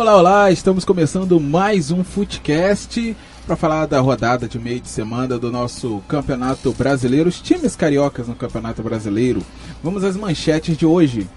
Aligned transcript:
Olá, 0.00 0.16
olá, 0.16 0.50
estamos 0.50 0.82
começando 0.82 1.38
mais 1.38 1.90
um 1.90 2.02
Footcast 2.02 3.14
para 3.46 3.54
falar 3.54 3.84
da 3.84 4.00
rodada 4.00 4.48
de 4.48 4.58
meio 4.58 4.80
de 4.80 4.88
semana 4.88 5.38
do 5.38 5.52
nosso 5.52 6.02
Campeonato 6.08 6.72
Brasileiro, 6.72 7.28
os 7.28 7.38
times 7.38 7.76
cariocas 7.76 8.26
no 8.26 8.34
Campeonato 8.34 8.82
Brasileiro. 8.82 9.42
Vamos 9.84 10.02
às 10.02 10.16
manchetes 10.16 10.74
de 10.74 10.86
hoje. 10.86 11.28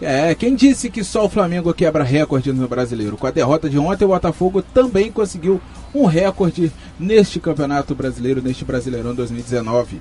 É, 0.00 0.36
quem 0.36 0.54
disse 0.54 0.88
que 0.88 1.02
só 1.02 1.24
o 1.24 1.28
Flamengo 1.28 1.74
quebra 1.74 2.04
recorde 2.04 2.52
no 2.52 2.68
brasileiro? 2.68 3.16
Com 3.16 3.26
a 3.26 3.32
derrota 3.32 3.68
de 3.68 3.76
ontem, 3.76 4.04
o 4.04 4.08
Botafogo 4.08 4.62
também 4.62 5.10
conseguiu 5.10 5.60
um 5.92 6.04
recorde 6.04 6.70
neste 6.96 7.40
Campeonato 7.40 7.92
Brasileiro, 7.92 8.40
neste 8.40 8.64
Brasileirão 8.64 9.12
2019. 9.12 10.00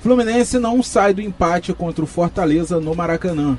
Fluminense 0.00 0.58
não 0.58 0.82
sai 0.82 1.14
do 1.14 1.20
empate 1.20 1.72
contra 1.72 2.02
o 2.02 2.08
Fortaleza 2.08 2.80
no 2.80 2.92
Maracanã. 2.92 3.56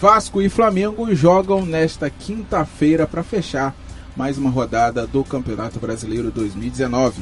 Vasco 0.00 0.40
e 0.40 0.48
Flamengo 0.48 1.14
jogam 1.14 1.66
nesta 1.66 2.08
quinta-feira 2.08 3.06
para 3.06 3.22
fechar 3.22 3.76
mais 4.16 4.38
uma 4.38 4.48
rodada 4.48 5.06
do 5.06 5.22
Campeonato 5.22 5.78
Brasileiro 5.78 6.30
2019. 6.30 7.20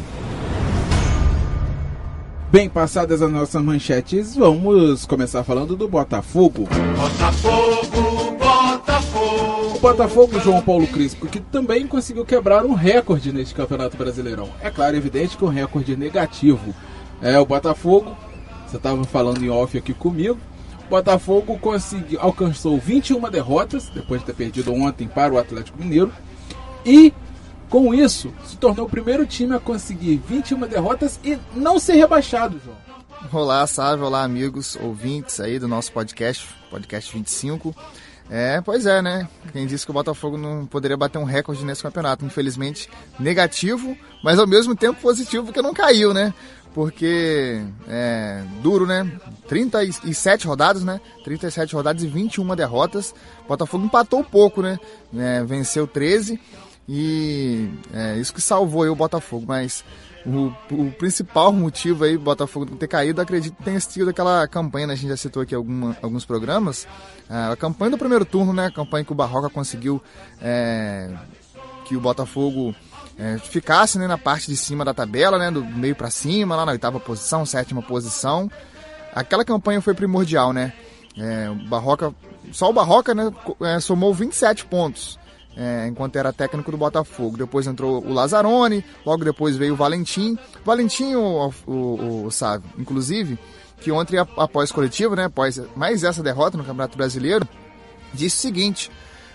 Bem 2.52 2.68
passadas 2.68 3.20
as 3.20 3.32
nossas 3.32 3.60
manchetes, 3.60 4.36
vamos 4.36 5.04
começar 5.06 5.42
falando 5.42 5.74
do 5.74 5.88
Botafogo. 5.88 6.68
Botafogo, 6.96 8.36
Botafogo. 8.38 9.76
O 9.76 9.80
Botafogo, 9.80 10.38
João 10.38 10.62
Paulo 10.62 10.86
Crispo, 10.86 11.26
que 11.26 11.40
também 11.40 11.84
conseguiu 11.84 12.24
quebrar 12.24 12.64
um 12.64 12.74
recorde 12.74 13.32
neste 13.32 13.56
Campeonato 13.56 13.96
Brasileirão. 13.96 14.50
É 14.62 14.70
claro, 14.70 14.96
evidente 14.96 15.36
que 15.36 15.44
um 15.44 15.48
recorde 15.48 15.96
negativo. 15.96 16.72
É, 17.20 17.40
o 17.40 17.44
Botafogo, 17.44 18.16
você 18.64 18.76
estava 18.76 19.02
falando 19.02 19.44
em 19.44 19.50
off 19.50 19.76
aqui 19.76 19.92
comigo, 19.92 20.38
Botafogo 20.88 21.58
conseguiu, 21.58 22.20
alcançou 22.20 22.78
21 22.78 23.20
derrotas, 23.30 23.88
depois 23.90 24.20
de 24.20 24.26
ter 24.26 24.34
perdido 24.34 24.72
ontem 24.72 25.06
para 25.06 25.32
o 25.32 25.38
Atlético 25.38 25.78
Mineiro, 25.78 26.12
e 26.84 27.12
com 27.68 27.92
isso, 27.92 28.32
se 28.46 28.56
tornou 28.56 28.86
o 28.86 28.90
primeiro 28.90 29.26
time 29.26 29.54
a 29.54 29.60
conseguir 29.60 30.22
21 30.26 30.60
derrotas 30.60 31.20
e 31.22 31.38
não 31.54 31.78
ser 31.78 31.94
rebaixado, 31.94 32.58
João. 32.64 32.76
Olá, 33.30 33.66
salve, 33.66 34.02
olá 34.02 34.22
amigos, 34.22 34.76
ouvintes 34.80 35.38
aí 35.38 35.58
do 35.58 35.68
nosso 35.68 35.92
podcast, 35.92 36.48
podcast 36.70 37.12
25. 37.12 37.74
É, 38.30 38.60
pois 38.60 38.84
é, 38.84 39.00
né? 39.00 39.28
Quem 39.52 39.66
disse 39.66 39.84
que 39.84 39.90
o 39.90 39.94
Botafogo 39.94 40.36
não 40.36 40.66
poderia 40.66 40.96
bater 40.96 41.18
um 41.18 41.24
recorde 41.24 41.64
nesse 41.64 41.82
campeonato, 41.82 42.24
infelizmente 42.24 42.88
negativo, 43.18 43.96
mas 44.22 44.38
ao 44.38 44.46
mesmo 44.46 44.76
tempo 44.76 45.00
positivo 45.00 45.46
porque 45.46 45.62
não 45.62 45.72
caiu, 45.72 46.12
né? 46.12 46.32
Porque 46.78 47.60
é 47.88 48.40
duro, 48.62 48.86
né? 48.86 49.10
37 49.48 50.46
rodadas, 50.46 50.84
né? 50.84 51.00
37 51.24 51.74
rodadas 51.74 52.04
e 52.04 52.06
21 52.06 52.54
derrotas. 52.54 53.12
O 53.44 53.48
Botafogo 53.48 53.84
empatou 53.84 54.22
pouco, 54.22 54.62
né? 54.62 54.78
É, 55.12 55.42
venceu 55.42 55.88
13 55.88 56.40
e 56.88 57.68
é 57.92 58.16
isso 58.18 58.32
que 58.32 58.40
salvou 58.40 58.84
aí 58.84 58.88
o 58.88 58.94
Botafogo, 58.94 59.44
mas 59.48 59.84
o, 60.24 60.52
o 60.70 60.92
principal 60.92 61.52
motivo 61.52 62.04
aí 62.04 62.16
do 62.16 62.22
Botafogo 62.22 62.64
ter 62.76 62.86
caído, 62.86 63.20
acredito 63.20 63.56
que 63.56 63.64
tenha 63.64 63.80
sido 63.80 64.10
aquela 64.10 64.46
campanha, 64.46 64.86
né? 64.86 64.92
a 64.92 64.96
gente 64.96 65.08
já 65.08 65.16
citou 65.16 65.42
aqui 65.42 65.56
alguma, 65.56 65.96
alguns 66.00 66.24
programas, 66.24 66.86
a 67.28 67.56
campanha 67.56 67.90
do 67.90 67.98
primeiro 67.98 68.24
turno, 68.24 68.52
né? 68.52 68.66
A 68.66 68.70
campanha 68.70 69.04
que 69.04 69.10
o 69.10 69.16
Barroca 69.16 69.50
conseguiu 69.50 70.00
é, 70.40 71.12
que 71.86 71.96
o 71.96 72.00
Botafogo 72.00 72.72
é, 73.18 73.36
ficasse 73.38 73.98
né, 73.98 74.06
na 74.06 74.16
parte 74.16 74.46
de 74.46 74.56
cima 74.56 74.84
da 74.84 74.94
tabela, 74.94 75.38
né? 75.38 75.50
Do 75.50 75.64
meio 75.64 75.96
para 75.96 76.10
cima, 76.10 76.54
lá 76.54 76.64
na 76.64 76.72
oitava 76.72 77.00
posição, 77.00 77.44
sétima 77.44 77.82
posição. 77.82 78.50
Aquela 79.12 79.44
campanha 79.44 79.80
foi 79.80 79.94
primordial, 79.94 80.52
né? 80.52 80.72
É, 81.18 81.50
Barroca, 81.68 82.14
só 82.52 82.70
o 82.70 82.72
Barroca, 82.72 83.14
né? 83.14 83.32
É, 83.62 83.80
somou 83.80 84.14
27 84.14 84.66
pontos 84.66 85.18
é, 85.58 85.88
enquanto 85.88 86.14
era 86.14 86.32
técnico 86.32 86.70
do 86.70 86.76
Botafogo. 86.76 87.36
Depois 87.36 87.66
entrou 87.66 88.04
o 88.04 88.12
Lazzaroni, 88.12 88.84
logo 89.04 89.24
depois 89.24 89.56
veio 89.56 89.74
o 89.74 89.76
Valentim. 89.76 90.38
Valentim, 90.64 91.16
o, 91.16 91.52
o, 91.66 91.72
o, 91.72 92.24
o 92.26 92.30
sabe, 92.30 92.64
inclusive, 92.78 93.36
que 93.80 93.90
ontem 93.90 94.16
após 94.18 94.70
coletivo, 94.70 95.16
né, 95.16 95.24
após 95.24 95.60
mais 95.74 96.04
essa 96.04 96.22
derrota 96.22 96.56
no 96.56 96.62
Campeonato 96.62 96.96
Brasileiro, 96.96 97.46
disse 98.14 98.36
o 98.36 98.40
seguinte, 98.40 98.90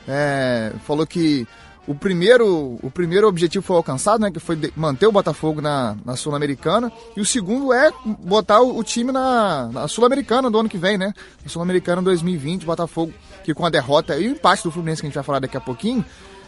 é, 0.07 0.71
falou 0.85 1.05
que 1.05 1.45
o 1.85 1.94
primeiro, 1.94 2.79
o 2.81 2.89
primeiro 2.89 3.27
objetivo 3.27 3.66
foi 3.66 3.75
alcançado, 3.75 4.21
né, 4.21 4.31
que 4.31 4.39
foi 4.39 4.57
manter 4.75 5.05
o 5.05 5.11
Botafogo 5.11 5.61
na, 5.61 5.97
na 6.05 6.16
Sul-Americana, 6.16 6.91
e 7.16 7.19
o 7.19 7.25
segundo 7.25 7.73
é 7.73 7.91
botar 8.19 8.61
o, 8.61 8.77
o 8.77 8.83
time 8.83 9.11
na, 9.11 9.67
na 9.67 9.88
Sul-Americana 9.88 10.49
do 10.49 10.57
ano 10.57 10.69
que 10.69 10.77
vem, 10.77 10.97
né, 10.97 11.13
na 11.44 11.49
Sul-Americana 11.49 12.01
2020, 12.01 12.66
Botafogo, 12.66 13.13
que 13.44 13.53
com 13.53 13.66
a 13.66 13.69
derrota 13.69 14.17
e 14.17 14.29
o 14.29 14.31
empate 14.31 14.63
do 14.63 14.71
Fluminense, 14.71 15.01
que 15.01 15.07
a 15.07 15.09
gente 15.09 15.16
vai 15.16 15.23
falar 15.23 15.39
daqui 15.39 15.57
a 15.57 15.61
pouquinho, 15.61 16.05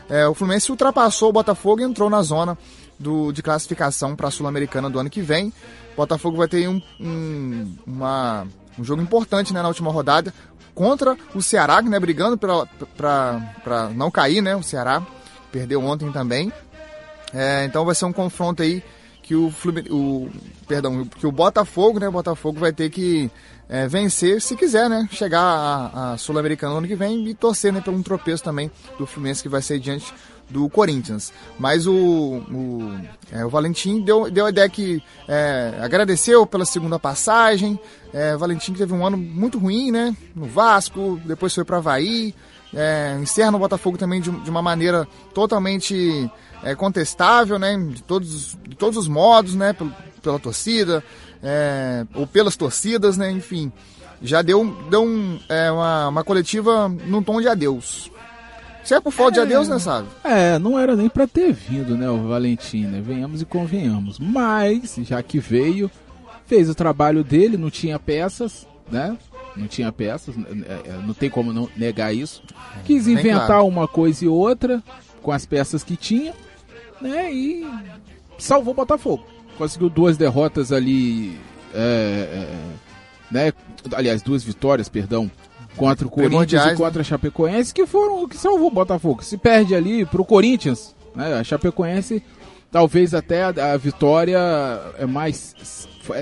é, 0.10 0.26
o 0.26 0.34
Fluminense 0.34 0.72
ultrapassou 0.72 1.30
o 1.30 1.34
Botafogo 1.34 1.82
e 1.82 1.84
entrou 1.84 2.10
na 2.10 2.22
zona 2.22 2.58
do, 2.98 3.34
de 3.34 3.44
classificação 3.44 4.16
para 4.16 4.30
a 4.30 4.32
Sul-Americana 4.32 4.90
do 4.90 5.00
ano 5.00 5.10
que 5.10 5.22
vem. 5.22 5.52
O 5.94 5.98
Botafogo 5.98 6.38
vai 6.38 6.48
ter 6.48 6.70
um, 6.70 6.82
um, 7.00 7.76
uma, 7.86 8.48
um 8.80 8.84
jogo 8.84 9.02
importante 9.02 9.54
né, 9.54 9.62
na 9.62 9.68
última 9.68 9.92
rodada 9.92 10.34
contra 10.74 11.18
o 11.34 11.42
Ceará, 11.42 11.82
né, 11.82 12.00
brigando 12.00 12.38
para 12.38 13.90
não 13.96 14.12
cair, 14.12 14.42
né, 14.42 14.56
o 14.56 14.64
Ceará 14.64 15.02
perdeu 15.56 15.82
ontem 15.82 16.12
também. 16.12 16.52
É, 17.34 17.64
então 17.64 17.86
vai 17.86 17.96
ser 17.96 18.04
um 18.04 18.12
confronto 18.12 18.62
aí 18.62 18.84
que 19.24 19.34
o, 19.34 19.52
o 19.90 20.30
perdão, 20.68 21.06
que 21.06 21.26
o 21.26 21.32
Botafogo, 21.32 21.98
né, 21.98 22.10
Botafogo 22.10 22.60
vai 22.60 22.74
ter 22.74 22.90
que 22.90 23.32
é, 23.70 23.88
vencer 23.88 24.42
se 24.42 24.56
quiser, 24.56 24.90
né, 24.90 25.08
chegar 25.12 25.42
a, 25.42 26.14
a 26.14 26.18
Sul-Americana 26.18 26.74
no 26.74 26.80
ano 26.80 26.88
que 26.88 26.96
vem 26.96 27.26
e 27.30 27.34
torcer, 27.34 27.72
né, 27.72 27.80
pelo 27.80 27.96
um 27.96 28.04
tropeço 28.04 28.44
também 28.44 28.70
do 29.00 29.08
Fluminense 29.08 29.42
que 29.42 29.48
vai 29.48 29.62
ser 29.62 29.80
diante 29.80 30.14
do 30.50 30.70
Corinthians. 30.70 31.32
Mas 31.58 31.88
o, 31.88 31.94
o, 31.94 33.00
é, 33.32 33.46
o 33.46 33.50
Valentim 33.50 34.02
deu, 34.02 34.30
deu 34.30 34.46
a 34.46 34.50
ideia 34.50 34.70
que 34.70 35.02
é, 35.28 35.74
agradeceu 35.82 36.46
pela 36.46 36.66
segunda 36.66 37.00
passagem. 37.00 37.80
É, 38.14 38.36
o 38.36 38.40
Valentim 38.40 38.74
teve 38.74 38.94
um 38.94 39.06
ano 39.06 39.18
muito 39.18 39.58
ruim, 39.58 39.90
né? 39.90 40.16
No 40.36 40.46
Vasco, 40.46 41.20
depois 41.26 41.56
foi 41.56 41.64
para 41.64 41.78
Havaí, 41.78 42.36
é, 42.76 43.18
encerra 43.22 43.52
no 43.52 43.60
Botafogo 43.60 43.98
também 43.98 44.20
de, 44.20 44.30
de 44.30 44.50
uma 44.50 44.62
maneira 44.62 45.08
totalmente 45.34 46.30
é, 46.62 46.76
contestável, 46.76 47.58
né, 47.58 47.78
de 47.78 48.04
todos, 48.04 48.58
de 48.68 48.76
todos 48.76 48.98
os 48.98 49.08
modos, 49.08 49.56
né, 49.56 49.72
pela, 49.72 49.92
pela 50.22 50.40
torcida, 50.40 51.04
é, 51.42 52.06
ou 52.14 52.28
pelas 52.28 52.58
torcidas, 52.58 53.18
né, 53.18 53.32
enfim, 53.32 53.72
já 54.22 54.42
deu, 54.42 54.66
deu 54.90 55.04
um, 55.04 55.40
é, 55.48 55.72
uma, 55.72 56.10
uma 56.10 56.24
coletiva 56.24 56.90
num 56.90 57.24
tom 57.24 57.40
de 57.40 57.48
adeus. 57.48 58.12
Se 58.84 58.94
é 58.94 59.00
por 59.00 59.12
falta 59.12 59.34
de 59.34 59.40
adeus, 59.40 59.68
né, 59.68 59.80
sabe? 59.80 60.08
É, 60.24 60.60
não 60.60 60.78
era 60.78 60.96
nem 60.96 61.10
para 61.10 61.26
ter 61.26 61.52
vindo, 61.54 61.96
né, 61.98 62.10
o 62.10 62.28
Valentim, 62.28 62.86
né, 62.86 63.02
venhamos 63.02 63.42
e 63.42 63.46
convenhamos, 63.46 64.20
mas, 64.20 64.96
já 65.00 65.24
que 65.24 65.40
veio, 65.40 65.90
fez 66.46 66.70
o 66.70 66.76
trabalho 66.76 67.24
dele, 67.24 67.58
não 67.58 67.70
tinha 67.70 67.98
peças, 67.98 68.68
né, 68.92 69.18
não 69.56 69.68
tinha 69.68 69.92
peças, 69.92 70.36
é, 70.38 70.90
é, 70.90 71.02
não 71.06 71.14
tem 71.14 71.30
como 71.30 71.54
não 71.54 71.70
negar 71.76 72.14
isso. 72.14 72.44
Quis 72.84 73.08
inventar 73.08 73.48
claro. 73.48 73.68
uma 73.68 73.88
coisa 73.88 74.26
e 74.26 74.28
outra 74.28 74.84
com 75.22 75.32
as 75.32 75.46
peças 75.46 75.84
que 75.84 75.96
tinha, 75.96 76.34
né? 77.02 77.32
E 77.34 77.66
salvou 78.38 78.74
o 78.74 78.76
Botafogo. 78.76 79.26
Conseguiu 79.58 79.90
duas 79.90 80.18
derrotas 80.18 80.72
ali, 80.72 81.38
é, 81.74 81.78
é, 81.78 82.48
né? 83.32 83.54
Aliás, 83.94 84.22
duas 84.22 84.44
vitórias, 84.44 84.90
perdão, 84.90 85.32
contra 85.76 86.06
o 86.06 86.10
Corinthians 86.10 86.66
e 86.66 86.76
contra 86.76 87.02
a 87.02 87.06
Chapecoense, 87.06 87.74
que 87.74 87.86
foram 87.86 88.24
o 88.24 88.28
que 88.28 88.38
salvou 88.38 88.68
o 88.68 88.72
Botafogo. 88.74 89.24
Se 89.24 89.38
perde 89.38 89.74
ali 89.74 90.06
pro 90.06 90.26
Corinthians, 90.26 90.96
né? 91.16 91.34
A 91.34 91.44
Chapecoense, 91.44 92.22
talvez 92.72 93.14
até 93.14 93.44
a, 93.44 93.74
a 93.74 93.78
vitória 93.78 94.40
é 94.98 95.06
mais 95.06 95.56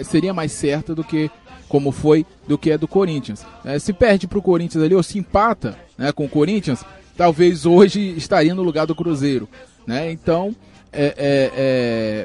seria 0.05 0.33
mais 0.33 0.51
certa 0.51 0.95
do 0.95 1.03
que 1.03 1.29
como 1.73 1.91
foi 1.91 2.23
do 2.47 2.55
que 2.55 2.69
é 2.69 2.77
do 2.77 2.87
Corinthians. 2.87 3.43
É, 3.65 3.79
se 3.79 3.91
perde 3.91 4.27
para 4.27 4.37
o 4.37 4.43
Corinthians 4.43 4.83
ali 4.83 4.93
ou 4.93 5.01
se 5.01 5.17
empata 5.17 5.75
né, 5.97 6.11
com 6.11 6.25
o 6.25 6.29
Corinthians, 6.29 6.85
talvez 7.17 7.65
hoje 7.65 8.13
estaria 8.15 8.53
no 8.53 8.61
lugar 8.61 8.85
do 8.85 8.93
Cruzeiro. 8.93 9.49
Né? 9.87 10.11
Então, 10.11 10.55
é, 10.91 11.15
é, 11.17 11.51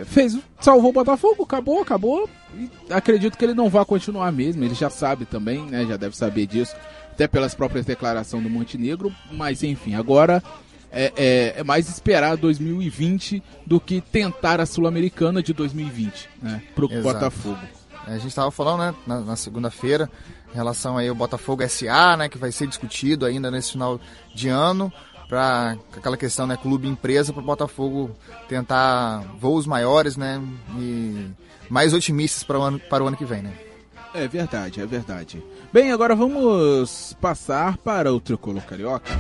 é, 0.03 0.05
fez, 0.05 0.39
salvou 0.61 0.91
o 0.91 0.93
Botafogo, 0.93 1.45
acabou, 1.45 1.81
acabou. 1.81 2.29
E 2.55 2.69
acredito 2.91 3.39
que 3.39 3.45
ele 3.47 3.55
não 3.55 3.71
vai 3.71 3.87
continuar 3.87 4.31
mesmo, 4.33 4.63
ele 4.63 4.75
já 4.75 4.91
sabe 4.91 5.25
também, 5.25 5.63
né, 5.63 5.87
já 5.87 5.97
deve 5.97 6.15
saber 6.15 6.47
disso, 6.47 6.77
até 7.11 7.27
pelas 7.27 7.55
próprias 7.55 7.87
declarações 7.87 8.43
do 8.43 8.51
Montenegro. 8.51 9.11
Mas 9.33 9.63
enfim, 9.63 9.95
agora 9.95 10.43
é, 10.93 11.11
é, 11.17 11.55
é, 11.57 11.65
mais 11.65 11.89
esperar 11.89 12.37
2020 12.37 13.43
do 13.65 13.81
que 13.81 14.03
tentar 14.03 14.61
a 14.61 14.67
Sul-Americana 14.67 15.43
de 15.43 15.55
2020 15.55 16.29
né, 16.43 16.61
para 16.75 16.85
o 16.85 17.03
Botafogo. 17.03 17.78
A 18.09 18.19
gente 18.19 18.29
estava 18.29 18.51
falando, 18.51 18.81
né, 18.81 18.95
na, 19.07 19.21
na 19.21 19.37
segunda-feira, 19.37 20.11
em 20.51 20.55
relação 20.55 20.97
aí 20.97 21.09
ao 21.09 21.15
Botafogo 21.15 21.67
SA, 21.69 22.17
né, 22.17 22.29
que 22.29 22.39
vai 22.39 22.51
ser 22.51 22.67
discutido 22.67 23.27
ainda 23.27 23.51
nesse 23.51 23.73
final 23.73 24.01
de 24.35 24.49
ano, 24.49 24.93
para 25.29 25.77
aquela 25.95 26.17
questão, 26.17 26.47
né, 26.47 26.57
clube 26.57 26.89
empresa 26.89 27.33
para 27.33 27.43
o 27.43 27.47
Botafogo 27.47 28.11
tentar 28.49 29.25
voos 29.39 29.67
maiores, 29.67 30.17
né, 30.17 30.43
e 30.79 31.27
mais 31.69 31.93
otimistas 31.93 32.43
para 32.43 32.59
o 32.59 32.63
ano, 32.63 32.81
para 32.81 33.05
o 33.05 33.07
ano 33.07 33.17
que 33.17 33.27
vem, 33.27 33.43
né. 33.43 33.53
É 34.15 34.27
verdade, 34.27 34.81
é 34.81 34.87
verdade. 34.87 35.43
Bem, 35.71 35.93
agora 35.93 36.15
vamos 36.17 37.15
passar 37.21 37.77
para 37.77 38.13
o 38.13 38.19
tricolor 38.19 38.63
carioca. 38.63 39.13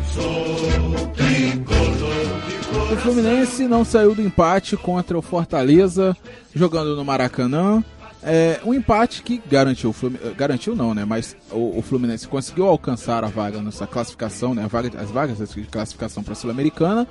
O 2.91 2.96
Fluminense 2.96 3.69
não 3.69 3.84
saiu 3.84 4.14
do 4.14 4.23
empate 4.23 4.79
contra 4.79 5.17
o 5.19 5.23
Fortaleza, 5.23 6.17
jogando 6.55 6.96
no 6.96 7.05
Maracanã. 7.05 7.84
É, 8.23 8.61
um 8.65 8.75
empate 8.75 9.23
que 9.23 9.41
garantiu, 9.47 9.94
garantiu 10.37 10.75
não, 10.75 10.93
né? 10.93 11.05
Mas 11.05 11.37
o, 11.50 11.79
o, 11.79 11.82
Fluminense 11.82 12.26
conseguiu 12.26 12.67
alcançar 12.67 13.23
a 13.23 13.29
vaga 13.29 13.62
nessa 13.62 13.87
classificação, 13.87 14.55
né? 14.55 14.67
Vaga, 14.69 15.00
as 15.00 15.11
vagas 15.11 15.38
de 15.38 15.62
classificação 15.65 16.23
para 16.23 16.32
a 16.32 16.37
Sul-Americana. 16.37 17.06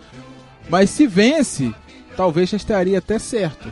Mas 0.69 0.89
se 0.89 1.07
vence, 1.07 1.73
talvez 2.17 2.49
já 2.49 2.57
estaria 2.57 2.97
até 2.97 3.17
certo. 3.19 3.71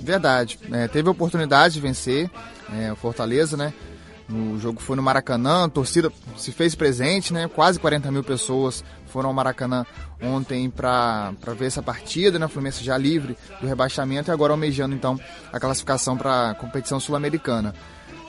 Verdade. 0.00 0.58
É, 0.72 0.88
teve 0.88 1.08
a 1.08 1.12
oportunidade 1.12 1.74
de 1.74 1.80
vencer 1.80 2.28
é, 2.72 2.92
o 2.92 2.96
Fortaleza, 2.96 3.56
né? 3.56 3.72
O 4.28 4.58
jogo 4.58 4.80
foi 4.80 4.96
no 4.96 5.02
Maracanã, 5.02 5.64
a 5.64 5.68
torcida 5.68 6.10
se 6.36 6.50
fez 6.50 6.74
presente, 6.74 7.32
né? 7.32 7.46
Quase 7.46 7.78
40 7.78 8.10
mil 8.10 8.24
pessoas 8.24 8.82
foram 9.06 9.28
ao 9.28 9.34
Maracanã 9.34 9.86
ontem 10.24 10.70
para 10.70 11.32
ver 11.58 11.66
essa 11.66 11.82
partida, 11.82 12.38
né? 12.38 12.46
O 12.46 12.48
Fluminense 12.48 12.82
já 12.82 12.96
livre 12.96 13.36
do 13.60 13.66
rebaixamento 13.66 14.30
e 14.30 14.32
agora 14.32 14.52
almejando 14.52 14.94
então 14.94 15.18
a 15.52 15.60
classificação 15.60 16.16
para 16.16 16.50
a 16.50 16.54
competição 16.54 16.98
sul-americana. 16.98 17.74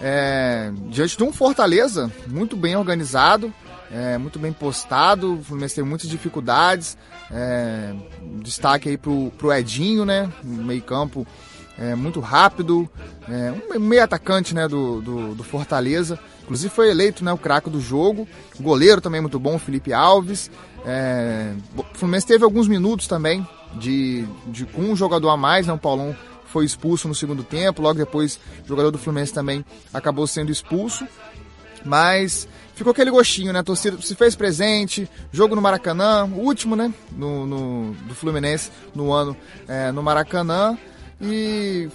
É, 0.02 0.72
diante 0.90 1.18
de 1.18 1.24
um 1.24 1.32
Fortaleza 1.32 2.12
muito 2.28 2.58
bem 2.58 2.76
organizado, 2.76 3.54
é, 3.92 4.18
muito 4.18 4.38
bem 4.40 4.52
postado, 4.52 5.36
o 5.36 5.44
Fluminense 5.44 5.76
teve 5.76 5.88
muitas 5.88 6.10
dificuldades. 6.10 6.98
É, 7.32 7.94
destaque 8.42 8.90
aí 8.90 8.98
pro, 8.98 9.32
pro 9.38 9.54
Edinho, 9.54 10.06
né? 10.06 10.32
Meio 10.44 10.82
campo 10.82 11.26
é, 11.78 11.96
muito 11.96 12.20
rápido, 12.20 12.90
é, 13.28 13.54
um 13.76 13.80
meio 13.80 14.04
atacante 14.04 14.54
né, 14.56 14.68
do, 14.68 15.02
do, 15.02 15.36
do, 15.36 15.44
Fortaleza. 15.44 16.18
Inclusive 16.44 16.74
foi 16.74 16.90
eleito 16.90 17.24
né, 17.24 17.34
o 17.34 17.38
craque 17.38 17.70
do 17.70 17.82
jogo. 17.82 18.28
O 18.60 18.64
goleiro 18.64 19.02
também 19.02 19.22
muito 19.22 19.40
bom, 19.40 19.60
Felipe 19.60 19.92
Alves. 19.92 20.50
É, 20.86 21.54
o 21.76 21.84
Fluminense 21.94 22.28
teve 22.28 22.44
alguns 22.44 22.68
minutos 22.68 23.08
também 23.08 23.46
de, 23.76 24.26
de 24.48 24.66
com 24.66 24.84
um 24.84 24.96
jogador 24.96 25.30
a 25.30 25.38
mais, 25.38 25.68
né, 25.68 25.74
o 25.74 25.78
Paulão 25.78 26.16
foi 26.46 26.64
expulso 26.64 27.08
no 27.08 27.16
segundo 27.16 27.44
tempo. 27.44 27.82
Logo 27.82 27.98
depois, 27.98 28.40
o 28.64 28.68
jogador 28.68 28.92
do 28.92 28.98
Fluminense 28.98 29.34
também 29.34 29.66
acabou 29.94 30.26
sendo 30.26 30.52
expulso. 30.52 31.06
Mas 31.84 32.48
ficou 32.74 32.92
aquele 32.92 33.12
gostinho, 33.12 33.52
né? 33.52 33.60
A 33.60 33.64
torcida 33.64 34.02
se 34.02 34.16
fez 34.16 34.36
presente, 34.36 35.08
jogo 35.32 35.54
no 35.54 35.62
Maracanã, 35.62 36.26
o 36.26 36.40
último, 36.40 36.76
né? 36.76 36.94
No, 37.12 37.46
no 37.46 37.94
do 38.08 38.16
Fluminense 38.16 38.72
no 38.96 39.12
ano 39.12 39.36
é, 39.68 39.92
no 39.92 40.02
Maracanã 40.02 40.78
e 41.22 41.90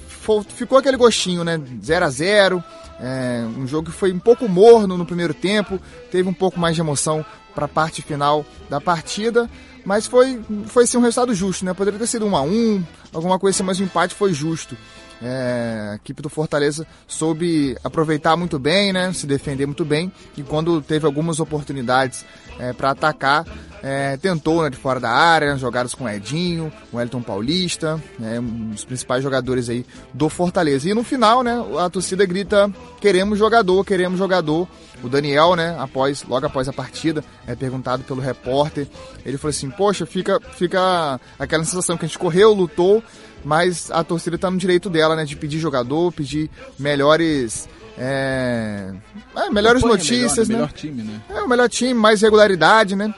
ficou 0.49 0.79
aquele 0.79 0.97
gostinho, 0.97 1.45
né? 1.45 1.61
0 1.83 2.05
a 2.05 2.11
0 2.11 2.65
é, 3.01 3.47
um 3.57 3.67
jogo 3.67 3.91
que 3.91 3.97
foi 3.97 4.13
um 4.13 4.19
pouco 4.19 4.47
morno 4.47 4.99
no 4.99 5.07
primeiro 5.07 5.33
tempo, 5.33 5.81
teve 6.11 6.29
um 6.29 6.35
pouco 6.35 6.61
mais 6.61 6.75
de 6.75 6.83
emoção 6.83 7.25
para 7.55 7.65
a 7.65 7.69
parte 7.69 8.03
final 8.03 8.45
da 8.69 8.81
partida, 8.81 9.49
mas 9.85 10.07
foi, 10.07 10.41
foi 10.67 10.87
sim 10.87 10.99
um 10.99 11.01
resultado 11.01 11.35
justo, 11.35 11.65
né? 11.65 11.73
Poderia 11.73 11.99
ter 11.99 12.07
sido 12.07 12.27
um 12.27 12.37
a 12.37 12.43
um, 12.43 12.85
alguma 13.13 13.39
coisa 13.39 13.57
assim, 13.57 13.65
mas 13.65 13.81
o 13.81 13.83
empate 13.83 14.15
foi 14.15 14.35
justo. 14.35 14.77
É, 15.23 15.91
a 15.93 15.95
equipe 15.97 16.23
do 16.23 16.31
Fortaleza 16.31 16.87
soube 17.07 17.77
aproveitar 17.85 18.37
muito 18.37 18.59
bem, 18.59 18.93
né? 18.93 19.13
Se 19.13 19.27
defender 19.27 19.67
muito 19.67 19.85
bem 19.85 20.11
e 20.37 20.43
quando 20.43 20.81
teve 20.81 21.05
algumas 21.05 21.41
oportunidades 21.41 22.25
é, 22.59 22.73
para 22.73 22.91
atacar, 22.91 23.45
é, 23.83 24.17
tentou 24.19 24.63
né, 24.63 24.71
de 24.71 24.77
fora 24.77 25.01
da 25.01 25.11
área, 25.11 25.57
jogadas 25.57 25.95
com 25.95 26.09
Edinho, 26.09 26.73
o 26.93 27.01
Elton 27.01 27.23
Paulista, 27.23 28.01
né, 28.19 28.39
um 28.39 28.71
dos 28.71 28.85
principais 28.85 29.23
jogadores 29.23 29.69
aí 29.69 29.87
do 30.13 30.29
Fortaleza. 30.29 30.89
E 30.89 30.95
no 30.95 31.03
final, 31.03 31.43
né, 31.43 31.55
a 31.79 31.89
torcida 31.89 32.25
grita: 32.27 32.71
queremos 33.01 33.39
jogador, 33.39 33.85
queremos 33.85 34.19
jogador. 34.19 34.69
O 35.03 35.09
Daniel, 35.09 35.57
né, 35.57 35.77
após, 35.79 36.25
logo 36.25 36.47
após 36.47 36.69
a 36.69 36.73
partida, 36.73 37.25
é 37.47 37.55
perguntado 37.55 38.03
pelo 38.05 38.21
repórter, 38.21 38.87
ele 39.25 39.39
falou 39.39 39.51
assim: 39.51 39.71
Poxa, 39.71 40.05
fica, 40.05 40.41
fica 40.57 41.21
aquela 41.39 41.65
sensação 41.65 41.97
que 41.97 42.05
a 42.05 42.09
gente 42.09 42.19
correu, 42.19 42.53
lutou, 42.53 43.03
mas 43.45 43.91
a 43.91 44.05
torcida 44.05 44.37
está 44.37 44.51
no 44.51 44.59
direito 44.59 44.91
dela, 44.91 45.17
né, 45.17 45.25
de 45.25 45.37
pedir 45.37 45.59
jogador, 45.59 46.13
pedir 46.13 46.51
melhores 46.79 47.69
é, 47.99 48.93
é, 49.37 49.51
melhores 49.51 49.83
notícias, 49.83 50.49
melhor, 50.49 50.63
né? 50.63 50.67
né? 50.67 50.73
Melhor 50.73 50.73
time, 50.73 51.03
né? 51.03 51.21
É, 51.29 51.43
o 51.43 51.49
melhor 51.49 51.69
time, 51.69 51.95
mais 51.95 52.23
regularidade, 52.23 52.97
né? 52.97 53.15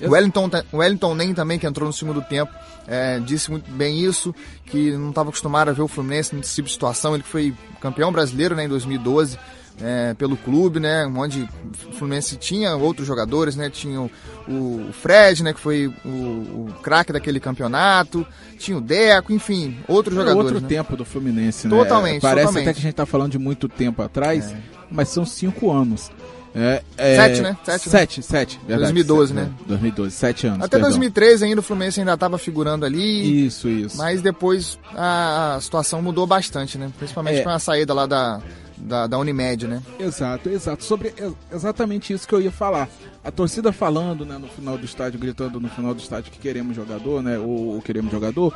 O 0.00 0.10
Wellington, 0.10 0.50
o 0.72 0.78
Wellington 0.78 1.14
Nem 1.14 1.32
também, 1.32 1.58
que 1.58 1.66
entrou 1.66 1.86
no 1.86 1.92
segundo 1.92 2.20
tempo, 2.20 2.52
é, 2.86 3.20
disse 3.20 3.50
muito 3.50 3.70
bem 3.70 4.00
isso, 4.00 4.34
que 4.66 4.90
não 4.92 5.10
estava 5.10 5.28
acostumado 5.28 5.68
a 5.68 5.72
ver 5.72 5.82
o 5.82 5.88
Fluminense 5.88 6.34
nesse 6.34 6.54
tipo 6.56 6.66
de 6.66 6.74
situação. 6.74 7.14
Ele 7.14 7.22
foi 7.22 7.54
campeão 7.80 8.10
brasileiro 8.12 8.56
né, 8.56 8.64
em 8.64 8.68
2012 8.68 9.38
é, 9.80 10.14
pelo 10.14 10.36
clube, 10.36 10.78
né? 10.78 11.06
Onde 11.06 11.48
o 11.88 11.92
Fluminense 11.92 12.36
tinha 12.36 12.74
outros 12.76 13.06
jogadores, 13.06 13.56
né? 13.56 13.68
Tinha 13.70 14.00
o, 14.00 14.10
o 14.48 14.92
Fred, 14.92 15.42
né? 15.42 15.52
Que 15.52 15.60
foi 15.60 15.92
o, 16.04 16.08
o 16.08 16.74
craque 16.82 17.12
daquele 17.12 17.40
campeonato. 17.40 18.26
Tinha 18.58 18.78
o 18.78 18.80
Deco, 18.80 19.32
enfim, 19.32 19.76
outros 19.88 20.16
é 20.16 20.20
jogadores. 20.20 20.52
outro 20.52 20.62
né? 20.62 20.68
tempo 20.68 20.96
do 20.96 21.04
Fluminense, 21.04 21.66
né? 21.66 21.76
Totalmente. 21.76 22.22
Parece 22.22 22.46
totalmente. 22.46 22.68
até 22.68 22.72
que 22.72 22.78
a 22.78 22.82
gente 22.82 22.92
está 22.92 23.06
falando 23.06 23.32
de 23.32 23.38
muito 23.38 23.68
tempo 23.68 24.02
atrás, 24.02 24.52
é. 24.52 24.56
mas 24.90 25.08
são 25.08 25.24
cinco 25.24 25.70
anos. 25.70 26.10
É, 26.54 26.82
é, 26.96 27.16
sete, 27.16 27.42
né? 27.42 27.56
Sete, 27.64 27.88
sete, 27.90 28.20
né? 28.20 28.22
sete 28.22 28.60
verdade. 28.64 28.92
2012, 28.92 29.34
sete, 29.34 29.44
né? 29.44 29.54
2012, 29.66 30.14
sete 30.14 30.46
anos. 30.46 30.60
Até 30.60 30.76
perdão. 30.76 30.90
2013 30.90 31.44
ainda 31.44 31.60
o 31.60 31.62
Fluminense 31.64 31.98
ainda 31.98 32.14
estava 32.14 32.38
figurando 32.38 32.86
ali. 32.86 33.46
Isso, 33.46 33.68
isso. 33.68 33.96
Mas 33.96 34.22
depois 34.22 34.78
a, 34.94 35.56
a 35.56 35.60
situação 35.60 36.00
mudou 36.00 36.26
bastante, 36.28 36.78
né? 36.78 36.92
Principalmente 36.96 37.40
é. 37.40 37.42
com 37.42 37.50
a 37.50 37.58
saída 37.58 37.92
lá 37.92 38.06
da, 38.06 38.40
da, 38.76 39.08
da, 39.08 39.18
Unimed, 39.18 39.66
né? 39.66 39.82
Exato, 39.98 40.48
exato. 40.48 40.84
Sobre 40.84 41.12
exatamente 41.52 42.12
isso 42.12 42.28
que 42.28 42.34
eu 42.34 42.40
ia 42.40 42.52
falar. 42.52 42.88
A 43.24 43.32
torcida 43.32 43.72
falando, 43.72 44.24
né, 44.24 44.38
no 44.38 44.46
final 44.46 44.78
do 44.78 44.84
estádio, 44.84 45.18
gritando 45.18 45.58
no 45.58 45.68
final 45.68 45.92
do 45.92 46.00
estádio 46.00 46.30
que 46.30 46.38
queremos 46.38 46.76
jogador, 46.76 47.20
né? 47.20 47.36
Ou, 47.36 47.74
ou 47.74 47.82
queremos 47.82 48.12
jogador. 48.12 48.54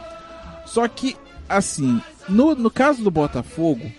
Só 0.66 0.86
que, 0.86 1.16
assim, 1.48 2.00
no, 2.28 2.54
no 2.54 2.70
caso 2.70 3.02
do 3.02 3.10
Botafogo, 3.10 3.90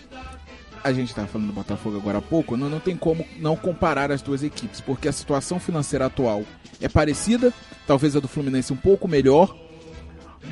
a 0.82 0.92
gente 0.92 1.08
estava 1.08 1.28
falando 1.28 1.48
do 1.48 1.52
Botafogo 1.52 1.96
agora 1.96 2.18
há 2.18 2.22
pouco, 2.22 2.56
não, 2.56 2.68
não 2.68 2.80
tem 2.80 2.96
como 2.96 3.26
não 3.38 3.54
comparar 3.54 4.10
as 4.10 4.22
duas 4.22 4.42
equipes, 4.42 4.80
porque 4.80 5.08
a 5.08 5.12
situação 5.12 5.60
financeira 5.60 6.06
atual 6.06 6.44
é 6.80 6.88
parecida, 6.88 7.52
talvez 7.86 8.16
a 8.16 8.20
do 8.20 8.28
Fluminense 8.28 8.72
um 8.72 8.76
pouco 8.76 9.06
melhor, 9.06 9.54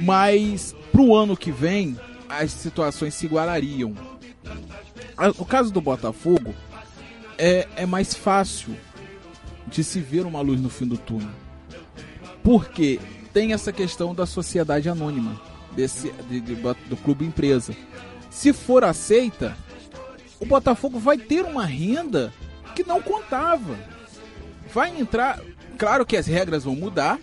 mas 0.01 0.75
para 0.93 1.01
o 1.01 1.17
ano 1.17 1.37
que 1.37 1.51
vem 1.51 1.99
as 2.29 2.53
situações 2.53 3.15
se 3.15 3.27
igualariam. 3.27 3.95
No 5.37 5.45
caso 5.45 5.73
do 5.73 5.81
Botafogo, 5.81 6.55
é, 7.39 7.67
é 7.77 7.87
mais 7.87 8.15
fácil 8.15 8.77
de 9.67 9.83
se 9.83 10.01
ver 10.01 10.27
uma 10.27 10.41
luz 10.41 10.61
no 10.61 10.69
fim 10.69 10.87
do 10.87 10.99
túnel, 10.99 11.31
porque 12.43 13.01
tem 13.33 13.53
essa 13.53 13.73
questão 13.73 14.15
da 14.15 14.27
sociedade 14.27 14.89
anônima 14.89 15.41
desse, 15.75 16.13
de, 16.29 16.41
de, 16.41 16.55
do 16.55 16.97
clube 16.97 17.25
empresa. 17.25 17.75
Se 18.31 18.53
for 18.53 18.85
aceita, 18.85 19.57
o 20.41 20.47
Botafogo 20.47 20.99
vai 20.99 21.19
ter 21.19 21.43
uma 21.45 21.65
renda 21.65 22.33
que 22.75 22.85
não 22.85 23.03
contava. 23.03 23.77
Vai 24.73 24.99
entrar. 24.99 25.41
Claro 25.77 26.07
que 26.07 26.17
as 26.17 26.27
regras 26.27 26.65
vão 26.65 26.75
mudar, 26.75 27.19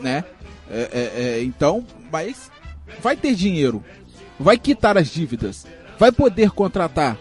né? 0.00 0.24
É, 0.70 0.80
é, 0.92 1.22
é, 1.22 1.42
então, 1.42 1.84
mas 2.12 2.50
vai 3.00 3.16
ter 3.16 3.34
dinheiro, 3.34 3.84
vai 4.38 4.56
quitar 4.56 4.96
as 4.96 5.08
dívidas, 5.08 5.66
vai 5.98 6.12
poder 6.12 6.50
contratar. 6.52 7.16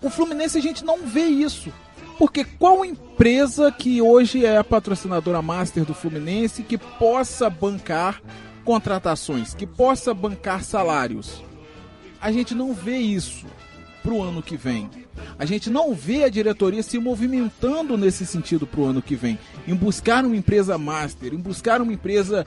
O 0.00 0.08
Fluminense 0.08 0.58
a 0.58 0.62
gente 0.62 0.84
não 0.84 1.06
vê 1.06 1.24
isso. 1.24 1.72
Porque 2.18 2.44
qual 2.44 2.84
empresa 2.84 3.72
que 3.72 4.00
hoje 4.00 4.44
é 4.44 4.56
a 4.56 4.64
patrocinadora 4.64 5.42
master 5.42 5.84
do 5.84 5.94
Fluminense 5.94 6.62
que 6.62 6.78
possa 6.78 7.50
bancar 7.50 8.22
contratações, 8.64 9.54
que 9.54 9.66
possa 9.66 10.14
bancar 10.14 10.62
salários? 10.62 11.42
A 12.22 12.30
gente 12.30 12.54
não 12.54 12.72
vê 12.72 12.98
isso 12.98 13.44
para 14.00 14.12
o 14.12 14.22
ano 14.22 14.40
que 14.40 14.56
vem. 14.56 14.88
A 15.36 15.44
gente 15.44 15.68
não 15.68 15.92
vê 15.92 16.22
a 16.22 16.28
diretoria 16.28 16.82
se 16.82 16.96
movimentando 16.98 17.96
nesse 17.98 18.24
sentido 18.24 18.64
para 18.64 18.80
o 18.80 18.84
ano 18.84 19.02
que 19.02 19.16
vem, 19.16 19.38
em 19.66 19.74
buscar 19.74 20.24
uma 20.24 20.36
empresa 20.36 20.78
master, 20.78 21.34
em 21.34 21.38
buscar 21.38 21.82
uma 21.82 21.92
empresa 21.92 22.46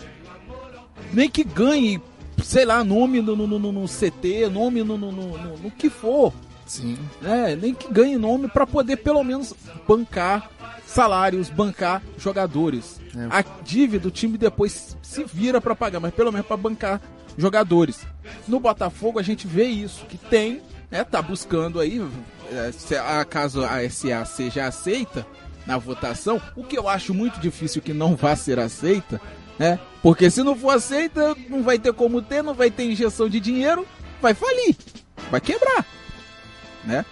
nem 1.12 1.30
que 1.30 1.44
ganhe, 1.44 2.02
sei 2.42 2.64
lá, 2.64 2.84
nome 2.86 3.22
no, 3.22 3.36
no, 3.36 3.48
no, 3.48 3.72
no 3.72 3.86
CT, 3.86 4.50
nome 4.50 4.82
no, 4.82 4.98
no, 4.98 5.12
no, 5.12 5.58
no, 5.58 5.72
que 5.72 5.90
for. 5.90 6.34
Sim. 6.66 6.98
É, 7.24 7.56
nem 7.56 7.74
que 7.74 7.92
ganhe 7.92 8.18
nome 8.18 8.48
para 8.48 8.66
poder 8.66 8.98
pelo 8.98 9.24
menos 9.24 9.54
bancar 9.88 10.50
salários, 10.86 11.50
bancar 11.50 12.02
jogadores. 12.18 13.00
É. 13.16 13.28
A 13.30 13.44
dívida 13.64 14.08
o 14.08 14.12
time 14.12 14.38
depois 14.38 14.98
se 15.02 15.24
vira 15.26 15.60
para 15.60 15.76
pagar, 15.76 16.00
mas 16.00 16.14
pelo 16.14 16.32
menos 16.32 16.48
para 16.48 16.58
bancar 16.58 17.02
jogadores. 17.38 18.00
No 18.48 18.60
Botafogo 18.60 19.20
a 19.20 19.24
gente 19.24 19.48
vê 19.48 19.66
isso, 19.66 20.06
que 20.06 20.18
tem 20.18 20.62
é, 20.92 21.04
tá 21.04 21.22
buscando 21.22 21.80
aí, 21.80 22.02
é, 22.52 22.72
se 22.72 22.96
acaso 22.96 23.64
a 23.66 23.88
SA 23.90 24.24
seja 24.26 24.66
aceita 24.66 25.26
na 25.66 25.78
votação, 25.78 26.42
o 26.56 26.64
que 26.64 26.78
eu 26.78 26.88
acho 26.88 27.14
muito 27.14 27.40
difícil 27.40 27.82
que 27.82 27.92
não 27.94 28.16
vá 28.16 28.36
ser 28.36 28.60
aceita, 28.60 29.20
né? 29.58 29.80
Porque 30.02 30.30
se 30.30 30.44
não 30.44 30.56
for 30.56 30.70
aceita, 30.70 31.36
não 31.50 31.64
vai 31.64 31.80
ter 31.80 31.92
como 31.94 32.22
ter, 32.22 32.44
não 32.44 32.54
vai 32.54 32.70
ter 32.70 32.84
injeção 32.86 33.28
de 33.28 33.40
dinheiro, 33.40 33.86
vai 34.22 34.34
falir, 34.34 34.76
vai 35.32 35.42
quebrar. 35.42 35.86
né? 36.84 37.04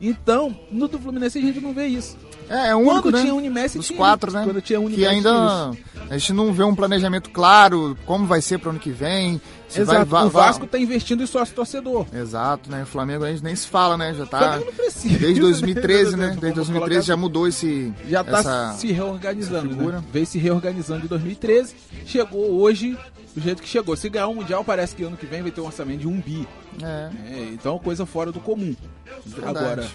Então, 0.00 0.54
no 0.70 0.88
do 0.88 0.98
Fluminense 0.98 1.38
a 1.38 1.42
gente 1.42 1.60
não 1.60 1.72
vê 1.72 1.86
isso. 1.86 2.18
É, 2.48 2.68
é 2.68 2.74
o 2.74 2.78
único, 2.78 3.02
Quando 3.02 3.14
né? 3.14 3.20
tinha 3.22 3.34
Unimessi, 3.34 3.78
Dos 3.78 3.86
tinha 3.86 3.96
quatro, 3.96 4.32
né? 4.32 4.44
Quando 4.44 4.60
tinha 4.60 4.80
que 4.88 5.06
ainda 5.06 5.72
a 6.10 6.18
gente 6.18 6.32
não 6.32 6.52
vê 6.52 6.62
um 6.62 6.74
planejamento 6.74 7.30
claro, 7.30 7.96
como 8.04 8.26
vai 8.26 8.42
ser 8.42 8.58
pro 8.58 8.70
ano 8.70 8.78
que 8.78 8.90
vem. 8.90 9.40
Se 9.68 9.80
Exato. 9.80 10.04
vai, 10.04 10.26
o 10.26 10.28
Vasco 10.28 10.66
tá 10.66 10.78
investindo 10.78 11.22
em 11.22 11.26
sócio 11.26 11.54
torcedor. 11.54 12.06
Exato, 12.12 12.70
né? 12.70 12.82
O 12.82 12.86
Flamengo 12.86 13.24
a 13.24 13.30
gente 13.30 13.42
nem 13.42 13.56
se 13.56 13.66
fala, 13.66 13.96
né? 13.96 14.12
Já 14.12 14.24
O 14.24 14.26
tá. 14.26 14.60
Precisa. 14.76 15.18
Desde 15.18 15.40
2013, 15.40 16.16
né? 16.16 16.26
Vamos 16.26 16.40
Desde 16.40 16.56
2013 16.56 16.78
colocar 16.78 17.00
já 17.00 17.16
mudou 17.16 17.48
esse. 17.48 17.94
já 18.06 18.22
tá 18.22 18.40
essa... 18.40 18.72
se 18.74 18.92
reorganizando, 18.92 19.74
né? 19.74 20.04
Veio 20.12 20.26
se 20.26 20.38
reorganizando 20.38 21.06
em 21.06 21.08
2013, 21.08 21.74
chegou 22.04 22.60
hoje 22.60 22.98
do 23.34 23.40
jeito 23.40 23.62
que 23.62 23.68
chegou. 23.68 23.96
Se 23.96 24.10
ganhar 24.10 24.26
o 24.26 24.34
Mundial, 24.34 24.62
parece 24.62 24.94
que 24.94 25.02
ano 25.02 25.16
que 25.16 25.24
vem 25.24 25.40
vai 25.40 25.50
ter 25.50 25.62
um 25.62 25.66
orçamento 25.66 26.00
de 26.00 26.08
um 26.08 26.20
bi. 26.20 26.46
É. 26.76 26.84
né? 26.84 27.50
Então, 27.52 27.78
coisa 27.78 28.04
fora 28.04 28.30
do 28.30 28.40
comum. 28.40 28.76
Verdade. 29.24 29.58
Agora, 29.58 29.88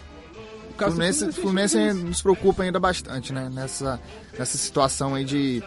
caso 0.78 0.92
do 0.92 0.96
Fluminense, 0.96 1.26
gente 1.26 1.42
Fluminense 1.42 1.78
vê 1.78 1.88
isso. 1.88 2.06
nos 2.06 2.22
preocupa 2.22 2.64
ainda 2.64 2.80
bastante, 2.80 3.34
né? 3.34 3.50
Nessa, 3.52 4.00
nessa 4.38 4.58
situação 4.58 5.16
aí 5.16 5.26
de 5.26 5.64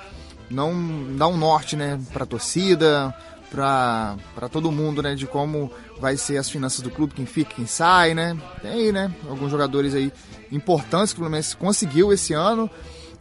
não 0.50 0.73
dar 1.17 1.29
um 1.29 1.37
norte, 1.37 1.76
né? 1.76 2.00
Pra 2.12 2.25
torcida, 2.25 3.14
pra 3.50 4.17
todo 4.50 4.71
mundo, 4.73 5.02
né? 5.02 5.14
De 5.14 5.26
como 5.26 5.71
vai 6.00 6.17
ser 6.17 6.38
as 6.38 6.49
finanças 6.49 6.81
do 6.81 6.90
clube, 6.90 7.14
quem 7.14 7.26
fica, 7.26 7.55
quem 7.55 7.67
sai, 7.67 8.14
né? 8.14 8.37
Tem 8.62 8.71
aí, 8.71 8.93
né? 8.93 9.12
Alguns 9.29 9.50
jogadores 9.50 9.95
aí 9.95 10.12
importantes 10.50 11.12
que 11.12 11.21
o 11.21 11.23
Fluminense 11.23 11.57
conseguiu 11.57 12.12
esse 12.12 12.33
ano. 12.33 12.71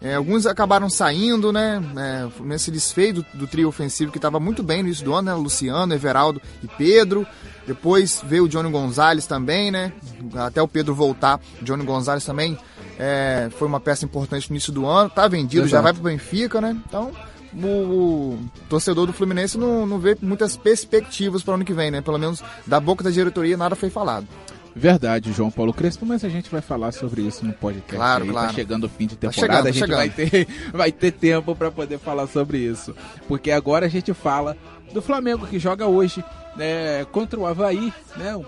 É, 0.01 0.15
alguns 0.15 0.46
acabaram 0.46 0.89
saindo, 0.89 1.51
né? 1.51 1.82
É, 1.98 2.25
o 2.25 2.29
Fluminense 2.29 2.65
se 2.65 2.72
desfez 2.72 3.13
do, 3.13 3.25
do 3.34 3.48
trio 3.48 3.68
ofensivo 3.68 4.12
que 4.12 4.18
estava 4.18 4.39
muito 4.39 4.63
bem 4.63 4.82
no 4.82 4.88
início 4.88 5.03
do 5.03 5.13
ano, 5.13 5.29
né? 5.29 5.34
Luciano, 5.34 5.94
Everaldo 5.94 6.41
e 6.63 6.68
Pedro. 6.68 7.27
Depois 7.68 8.22
veio 8.25 8.46
o 8.46 8.50
Johnny 8.50 8.72
Gonzalez 8.72 9.25
também, 9.25 9.72
né? 9.72 9.91
Até 10.36 10.62
o 10.62 10.68
Pedro 10.68 10.96
voltar, 10.96 11.39
o 11.62 11.65
Johnny 11.65 11.84
Gonzalez 11.86 12.24
também 12.24 12.58
é, 12.98 13.50
foi 13.58 13.68
uma 13.68 13.79
peça 13.79 14.06
importante 14.06 14.50
no 14.50 14.56
início 14.56 14.72
do 14.72 14.86
ano. 14.86 15.10
Tá 15.10 15.27
vendido, 15.27 15.68
já 15.68 15.79
Exato. 15.79 15.84
vai 15.84 15.94
pro 15.94 16.03
Benfica, 16.03 16.62
né? 16.62 16.77
Então, 16.88 17.12
o, 17.53 17.68
o 17.68 18.39
torcedor 18.70 19.06
do 19.06 19.13
Fluminense 19.13 19.58
não, 19.58 19.86
não 19.86 20.00
vê 20.00 20.18
muitas 20.22 20.56
perspectivas 20.56 21.44
para 21.44 21.51
o 21.51 21.56
ano 21.56 21.65
que 21.65 21.74
vem, 21.74 21.91
né? 21.91 22.01
Pelo 22.01 22.18
menos 22.18 22.41
da 22.65 22.79
boca 22.79 23.03
da 23.03 23.10
diretoria 23.10 23.58
nada 23.58 23.75
foi 23.75 23.89
falado. 23.89 24.27
Verdade, 24.75 25.33
João 25.33 25.51
Paulo 25.51 25.73
Crespo, 25.73 26.05
mas 26.05 26.23
a 26.23 26.29
gente 26.29 26.49
vai 26.49 26.61
falar 26.61 26.91
sobre 26.91 27.21
isso 27.21 27.45
no 27.45 27.53
podcast. 27.53 27.95
Claro, 27.95 28.23
aí. 28.23 28.29
claro. 28.29 28.47
Tá 28.47 28.53
chegando 28.53 28.83
o 28.85 28.89
fim 28.89 29.07
de 29.07 29.15
Tá 29.15 29.29
temporada, 29.29 29.73
chegando, 29.73 29.89
tá 29.89 30.01
a 30.01 30.05
gente 30.05 30.15
vai 30.17 30.29
ter, 30.29 30.47
vai 30.71 30.91
ter 30.91 31.11
tempo 31.11 31.55
para 31.55 31.71
poder 31.71 31.99
falar 31.99 32.27
sobre 32.27 32.59
isso. 32.59 32.95
Porque 33.27 33.51
agora 33.51 33.85
a 33.88 33.89
gente 33.89 34.13
fala 34.13 34.55
do 34.93 35.01
Flamengo 35.01 35.47
que 35.47 35.59
joga 35.59 35.85
hoje 35.85 36.23
né, 36.55 37.05
contra 37.11 37.39
o 37.39 37.45
Havaí, 37.45 37.93
né? 38.15 38.39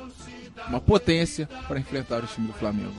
Uma 0.67 0.79
potência 0.79 1.49
para 1.67 1.79
enfrentar 1.79 2.23
o 2.23 2.27
time 2.27 2.47
do 2.47 2.53
Flamengo. 2.53 2.93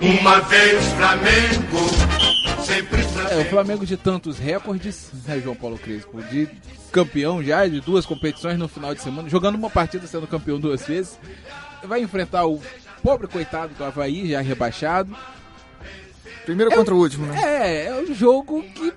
Uma 0.00 0.40
vez 0.40 0.84
Flamengo, 0.92 2.64
sempre 2.64 3.00
É, 3.00 3.04
o 3.04 3.08
Flamengo. 3.08 3.50
Flamengo 3.50 3.86
de 3.86 3.96
tantos 3.96 4.38
recordes, 4.38 5.10
né, 5.26 5.40
João 5.40 5.56
Paulo 5.56 5.78
Crespo? 5.78 6.22
De 6.22 6.48
campeão 6.92 7.42
já, 7.42 7.66
de 7.66 7.80
duas 7.80 8.04
competições 8.04 8.58
no 8.58 8.68
final 8.68 8.94
de 8.94 9.02
semana, 9.02 9.28
jogando 9.28 9.54
uma 9.56 9.70
partida 9.70 10.06
sendo 10.06 10.26
campeão 10.26 10.58
duas 10.58 10.86
vezes. 10.86 11.18
Vai 11.86 12.02
enfrentar 12.02 12.46
o 12.46 12.60
pobre 13.02 13.26
coitado 13.26 13.74
do 13.74 13.84
Havaí, 13.84 14.28
já 14.30 14.40
rebaixado. 14.40 15.16
Primeiro 16.44 16.70
contra 16.70 16.94
o 16.94 16.98
último, 16.98 17.26
né? 17.26 17.40
É, 17.42 17.86
é 17.86 17.94
um 17.94 18.14
jogo 18.14 18.62
que. 18.62 18.92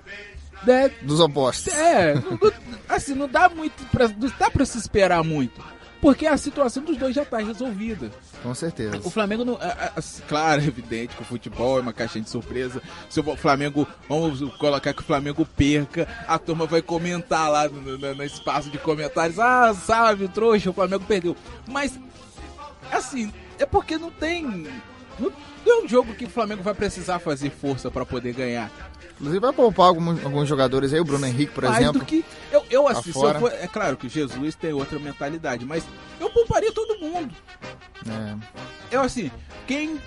Né, 0.64 0.90
Dos 1.02 1.20
opostos. 1.20 1.72
é, 1.72 2.14
não- 2.14 2.32
não- 2.32 2.52
assim, 2.88 3.14
não 3.14 3.26
dá 3.28 3.48
muito. 3.48 3.82
Pra, 3.86 4.06
não 4.08 4.30
dá 4.38 4.50
pra 4.50 4.64
se 4.66 4.76
esperar 4.78 5.24
muito. 5.24 5.60
Porque 6.02 6.26
a 6.26 6.36
situação 6.36 6.82
dos 6.82 6.96
dois 6.96 7.14
já 7.14 7.24
tá 7.26 7.38
resolvida. 7.38 8.10
Com 8.42 8.54
certeza. 8.54 8.98
O 9.04 9.10
Flamengo 9.10 9.44
não. 9.44 9.54
é, 9.60 9.92
é, 9.96 10.02
claro, 10.28 10.60
é 10.62 10.64
evidente 10.68 11.14
que 11.16 11.22
o 11.22 11.24
futebol 11.24 11.78
é 11.78 11.80
uma 11.82 11.92
caixinha 11.92 12.22
de 12.24 12.30
surpresa. 12.30 12.80
Se 13.08 13.20
o 13.20 13.36
Flamengo. 13.36 13.86
Vamos 14.08 14.40
colocar 14.56 14.92
que 14.94 15.00
o 15.00 15.04
Flamengo 15.04 15.44
perca, 15.56 16.06
a 16.28 16.38
turma 16.38 16.66
vai 16.66 16.80
comentar 16.82 17.50
lá 17.50 17.68
no, 17.68 17.98
no- 17.98 18.14
no 18.14 18.24
espaço 18.24 18.70
de 18.70 18.78
comentários. 18.78 19.38
Ah, 19.38 19.74
sabe, 19.74 20.28
trouxa, 20.28 20.70
o 20.70 20.74
Flamengo 20.74 21.04
perdeu. 21.06 21.34
Mas, 21.66 21.98
assim, 22.92 23.32
é 23.58 23.66
porque 23.66 23.98
não 23.98 24.10
tem. 24.10 24.66
Não, 25.18 25.32
é 25.66 25.84
um 25.84 25.88
jogo 25.88 26.14
que 26.14 26.24
o 26.24 26.30
Flamengo 26.30 26.62
vai 26.62 26.74
precisar 26.74 27.18
fazer 27.18 27.50
força 27.50 27.90
pra 27.90 28.06
poder 28.06 28.32
ganhar. 28.32 28.70
Inclusive 29.12 29.40
vai 29.40 29.52
poupar 29.52 29.86
alguns, 29.88 30.24
alguns 30.24 30.48
jogadores 30.48 30.94
aí, 30.94 31.00
o 31.00 31.04
Bruno 31.04 31.26
Henrique, 31.26 31.52
por 31.52 31.64
Mais 31.64 31.76
exemplo. 31.76 32.00
do 32.00 32.06
que. 32.06 32.24
Eu, 32.50 32.64
eu 32.70 32.84
Tá 32.84 32.92
assim, 32.92 33.10
eu 33.10 33.34
for, 33.38 33.52
é 33.52 33.66
claro 33.66 33.96
que 33.98 34.06
o 34.06 34.10
Jesus 34.10 34.54
tem 34.54 34.72
outra 34.72 34.98
mentalidade, 34.98 35.66
mas 35.66 35.84
eu 36.18 36.30
pouparia 36.30 36.72
todo 36.72 36.98
mundo. 36.98 37.34
É, 38.08 38.36
Eu 38.90 39.02
assim, 39.02 39.30
quem 39.66 40.00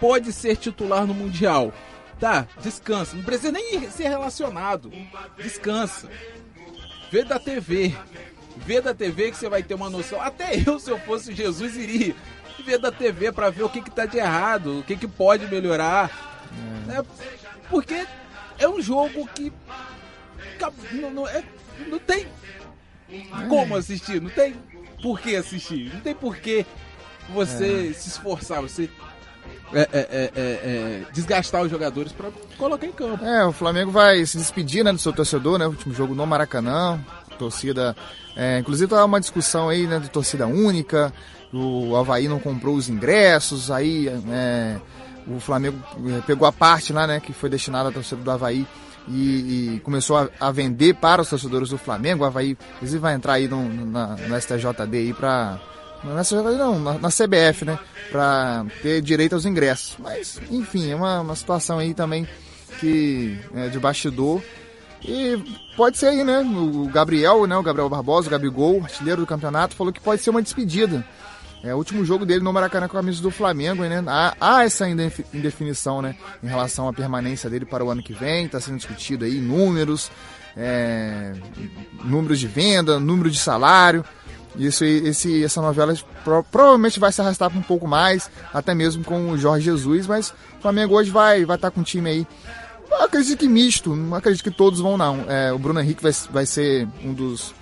pode 0.00 0.32
ser 0.32 0.56
titular 0.56 1.06
no 1.06 1.14
Mundial? 1.14 1.72
Tá, 2.18 2.48
descansa. 2.60 3.14
Não 3.14 3.22
precisa 3.22 3.52
nem 3.52 3.88
ser 3.90 4.08
relacionado. 4.08 4.90
Descansa. 5.38 6.08
Vê 7.12 7.22
da 7.22 7.38
TV. 7.38 7.94
Vê 8.58 8.80
da 8.80 8.94
TV 8.94 9.30
que 9.30 9.36
você 9.36 9.48
vai 9.48 9.62
ter 9.62 9.74
uma 9.74 9.90
noção. 9.90 10.20
Até 10.20 10.60
eu, 10.66 10.78
se 10.78 10.90
eu 10.90 10.98
fosse 10.98 11.34
Jesus, 11.34 11.76
iria 11.76 12.14
ver 12.64 12.78
da 12.78 12.90
TV 12.90 13.30
pra 13.32 13.50
ver 13.50 13.62
o 13.62 13.68
que, 13.68 13.80
que 13.82 13.90
tá 13.90 14.06
de 14.06 14.18
errado, 14.18 14.80
o 14.80 14.82
que, 14.82 14.96
que 14.96 15.06
pode 15.06 15.46
melhorar. 15.46 16.10
É, 16.88 17.02
porque 17.68 18.06
é 18.58 18.68
um 18.68 18.80
jogo 18.80 19.28
que. 19.34 19.52
Não, 20.92 21.10
não, 21.10 21.28
é- 21.28 21.44
não 21.86 21.98
tem 21.98 22.26
como 23.48 23.76
assistir, 23.76 24.20
não 24.20 24.30
tem 24.30 24.56
por 25.02 25.20
que 25.20 25.36
assistir, 25.36 25.92
não 25.92 26.00
tem 26.00 26.14
por 26.14 26.36
que 26.36 26.64
você 27.28 27.92
se 27.92 28.08
esforçar, 28.08 28.62
você 28.62 28.88
é, 29.72 29.80
é, 29.80 29.88
é, 29.92 30.30
é, 30.34 30.40
é, 30.40 31.02
desgastar 31.12 31.62
os 31.62 31.70
jogadores 31.70 32.12
pra 32.12 32.30
colocar 32.56 32.86
em 32.86 32.92
campo. 32.92 33.24
É, 33.24 33.44
o 33.44 33.52
Flamengo 33.52 33.90
vai 33.90 34.24
se 34.24 34.38
despedir 34.38 34.84
né, 34.84 34.92
do 34.92 34.98
seu 34.98 35.12
torcedor, 35.12 35.58
né? 35.58 35.66
O 35.66 35.70
último 35.70 35.94
jogo 35.94 36.14
no 36.14 36.26
Maracanã. 36.26 37.00
Torcida. 37.36 37.96
é, 38.36 38.58
inclusive 38.58 38.90
tá 38.90 39.04
uma 39.04 39.20
discussão 39.20 39.68
aí, 39.68 39.86
né, 39.86 39.98
de 39.98 40.08
torcida 40.10 40.46
única. 40.46 41.12
O 41.52 41.94
Havaí 41.96 42.28
não 42.28 42.38
comprou 42.38 42.74
os 42.74 42.88
ingressos, 42.88 43.70
aí 43.70 44.08
é, 44.08 44.76
o 45.26 45.40
Flamengo 45.40 45.78
é, 46.16 46.20
pegou 46.22 46.46
a 46.46 46.52
parte 46.52 46.92
lá, 46.92 47.06
né, 47.06 47.20
que 47.20 47.32
foi 47.32 47.48
destinada 47.48 47.88
à 47.88 47.92
torcida 47.92 48.20
do 48.20 48.30
Havaí. 48.30 48.66
E, 49.08 49.76
e 49.76 49.80
começou 49.84 50.16
a, 50.16 50.28
a 50.40 50.50
vender 50.50 50.94
para 50.94 51.22
os 51.22 51.30
torcedores 51.30 51.68
do 51.68 51.78
Flamengo. 51.78 52.24
O 52.24 52.26
Havaí, 52.26 52.56
inclusive, 52.76 52.98
vai 52.98 53.14
entrar 53.14 53.34
aí 53.34 53.46
no, 53.46 53.62
na, 53.86 54.16
no 54.16 54.40
STJD 54.40 54.96
aí 54.96 55.14
pra. 55.14 55.60
Não 56.02 56.18
é 56.18 56.58
não, 56.58 56.78
na, 56.78 56.92
na 56.94 57.08
CBF, 57.08 57.64
né? 57.64 57.78
Pra 58.10 58.66
ter 58.82 59.00
direito 59.00 59.34
aos 59.34 59.46
ingressos. 59.46 59.96
Mas, 59.98 60.40
enfim, 60.50 60.90
é 60.90 60.96
uma, 60.96 61.20
uma 61.20 61.36
situação 61.36 61.78
aí 61.78 61.94
também 61.94 62.26
que 62.80 63.38
é 63.54 63.68
de 63.68 63.78
bastidor. 63.78 64.42
E 65.06 65.40
pode 65.76 65.98
ser 65.98 66.06
aí, 66.06 66.24
né? 66.24 66.40
O 66.40 66.88
Gabriel, 66.92 67.46
né? 67.46 67.56
O 67.56 67.62
Gabriel 67.62 67.88
Barbosa, 67.88 68.26
o 68.26 68.30
Gabigol, 68.30 68.82
artilheiro 68.82 69.20
do 69.20 69.26
campeonato, 69.26 69.76
falou 69.76 69.92
que 69.92 70.00
pode 70.00 70.20
ser 70.20 70.30
uma 70.30 70.42
despedida. 70.42 71.04
É 71.62 71.74
o 71.74 71.78
último 71.78 72.04
jogo 72.04 72.26
dele 72.26 72.44
no 72.44 72.52
Maracanã 72.52 72.86
com 72.86 72.96
a 72.96 73.00
camisa 73.00 73.22
do 73.22 73.30
Flamengo, 73.30 73.82
né? 73.84 74.02
Há, 74.06 74.34
há 74.40 74.64
essa 74.64 74.88
indefi- 74.88 75.24
indefinição, 75.32 76.02
né? 76.02 76.16
Em 76.42 76.46
relação 76.46 76.88
à 76.88 76.92
permanência 76.92 77.48
dele 77.48 77.64
para 77.64 77.84
o 77.84 77.90
ano 77.90 78.02
que 78.02 78.12
vem, 78.12 78.46
está 78.46 78.60
sendo 78.60 78.76
discutido 78.76 79.24
aí 79.24 79.40
números, 79.40 80.10
é, 80.56 81.32
números 82.04 82.38
de 82.38 82.46
venda, 82.46 82.98
número 83.00 83.30
de 83.30 83.38
salário. 83.38 84.04
Isso, 84.56 84.84
esse, 84.84 85.44
essa 85.44 85.60
novela 85.60 85.94
pro- 86.24 86.42
provavelmente 86.44 86.98
vai 86.98 87.12
se 87.12 87.20
arrastar 87.20 87.50
um 87.56 87.62
pouco 87.62 87.86
mais, 87.86 88.30
até 88.54 88.74
mesmo 88.74 89.04
com 89.04 89.30
o 89.30 89.38
Jorge 89.38 89.66
Jesus, 89.66 90.06
mas 90.06 90.30
o 90.58 90.62
Flamengo 90.62 90.94
hoje 90.94 91.10
vai 91.10 91.44
vai 91.44 91.56
estar 91.56 91.70
com 91.70 91.80
um 91.80 91.84
time 91.84 92.08
aí 92.08 92.26
acredito 92.94 93.38
que 93.38 93.48
misto, 93.48 93.94
não 93.94 94.16
acredito 94.16 94.42
que 94.42 94.50
todos 94.50 94.80
vão 94.80 94.96
não. 94.96 95.24
É, 95.28 95.52
o 95.52 95.58
Bruno 95.58 95.80
Henrique 95.80 96.02
vai, 96.02 96.12
vai 96.30 96.46
ser 96.46 96.88
um 97.02 97.12
dos, 97.12 97.54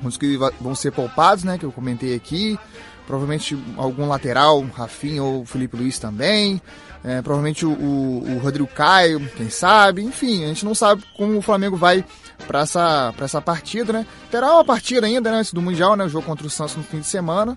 um 0.00 0.04
dos 0.04 0.16
que 0.16 0.36
vão 0.60 0.74
ser 0.74 0.92
poupados, 0.92 1.44
né? 1.44 1.58
Que 1.58 1.64
eu 1.64 1.72
comentei 1.72 2.14
aqui. 2.14 2.58
Provavelmente 3.06 3.56
algum 3.76 4.08
lateral, 4.08 4.60
Rafinha 4.74 5.22
ou 5.22 5.44
Felipe 5.44 5.76
Luiz 5.76 5.98
também. 5.98 6.60
É, 7.04 7.22
provavelmente 7.22 7.64
o, 7.64 7.70
o, 7.70 8.34
o 8.34 8.38
Rodrigo 8.38 8.68
Caio, 8.68 9.20
quem 9.36 9.48
sabe. 9.48 10.02
Enfim, 10.02 10.44
a 10.44 10.48
gente 10.48 10.64
não 10.64 10.74
sabe 10.74 11.04
como 11.16 11.38
o 11.38 11.42
Flamengo 11.42 11.76
vai 11.76 12.04
para 12.46 12.60
essa, 12.60 13.14
essa 13.20 13.40
partida, 13.40 13.92
né? 13.92 14.06
Terá 14.30 14.52
uma 14.52 14.64
partida 14.64 15.06
ainda 15.06 15.30
né, 15.30 15.38
antes 15.38 15.52
do 15.52 15.62
Mundial, 15.62 15.94
né? 15.94 16.04
O 16.04 16.08
jogo 16.08 16.26
contra 16.26 16.46
o 16.46 16.50
Santos 16.50 16.76
no 16.76 16.82
fim 16.82 16.98
de 16.98 17.06
semana. 17.06 17.56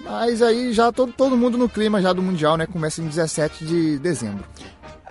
Mas 0.00 0.42
aí 0.42 0.72
já 0.74 0.92
todo, 0.92 1.12
todo 1.12 1.36
mundo 1.36 1.56
no 1.56 1.68
clima 1.68 2.02
já 2.02 2.12
do 2.12 2.22
Mundial, 2.22 2.58
né? 2.58 2.66
Começa 2.66 3.00
em 3.00 3.06
17 3.06 3.64
de 3.64 3.98
dezembro. 3.98 4.44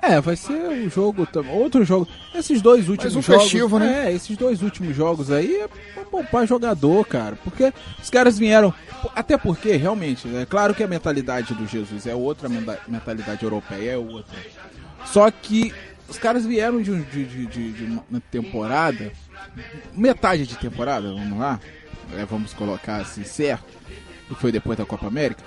É, 0.06 0.20
vai 0.20 0.36
ser 0.36 0.52
um 0.54 0.90
jogo 0.90 1.26
também. 1.26 1.52
Outro 1.54 1.86
jogo. 1.86 2.06
Esses 2.36 2.62
dois 2.62 2.90
últimos 2.90 3.16
um 3.16 3.22
jogos. 3.22 3.44
festivo, 3.44 3.80
né? 3.80 4.08
É, 4.10 4.14
esses 4.14 4.36
dois 4.36 4.62
últimos 4.62 4.94
jogos 4.96 5.32
aí 5.32 5.56
é 5.62 5.68
pra 5.94 6.04
poupar 6.04 6.46
jogador, 6.46 7.06
cara. 7.06 7.38
Porque 7.42 7.72
os 8.02 8.10
caras 8.10 8.38
vieram. 8.38 8.74
Até 9.16 9.38
porque, 9.38 9.78
realmente, 9.78 10.28
é 10.36 10.46
claro 10.46 10.76
que 10.76 10.84
a 10.84 10.88
mentalidade 10.88 11.54
do 11.54 11.66
Jesus 11.66 12.06
é 12.06 12.14
outra, 12.14 12.48
a 12.50 12.92
mentalidade 12.92 13.44
europeia 13.44 13.92
é 13.92 13.98
outra. 13.98 14.36
Só 15.06 15.32
que 15.32 15.74
os 16.10 16.18
caras 16.18 16.46
vieram 16.46 16.82
de, 16.82 17.02
de, 17.06 17.26
de, 17.26 17.72
de- 17.72 17.84
uma 18.10 18.22
temporada. 18.30 19.10
Metade 19.94 20.46
de 20.46 20.58
temporada, 20.58 21.14
vamos 21.14 21.40
lá. 21.40 21.60
é, 22.18 22.26
vamos 22.26 22.54
colocar 22.54 22.98
assim 22.98 23.24
certo. 23.24 23.72
Que 24.28 24.36
foi 24.36 24.52
depois 24.52 24.78
da 24.78 24.86
Copa 24.86 25.08
América 25.08 25.44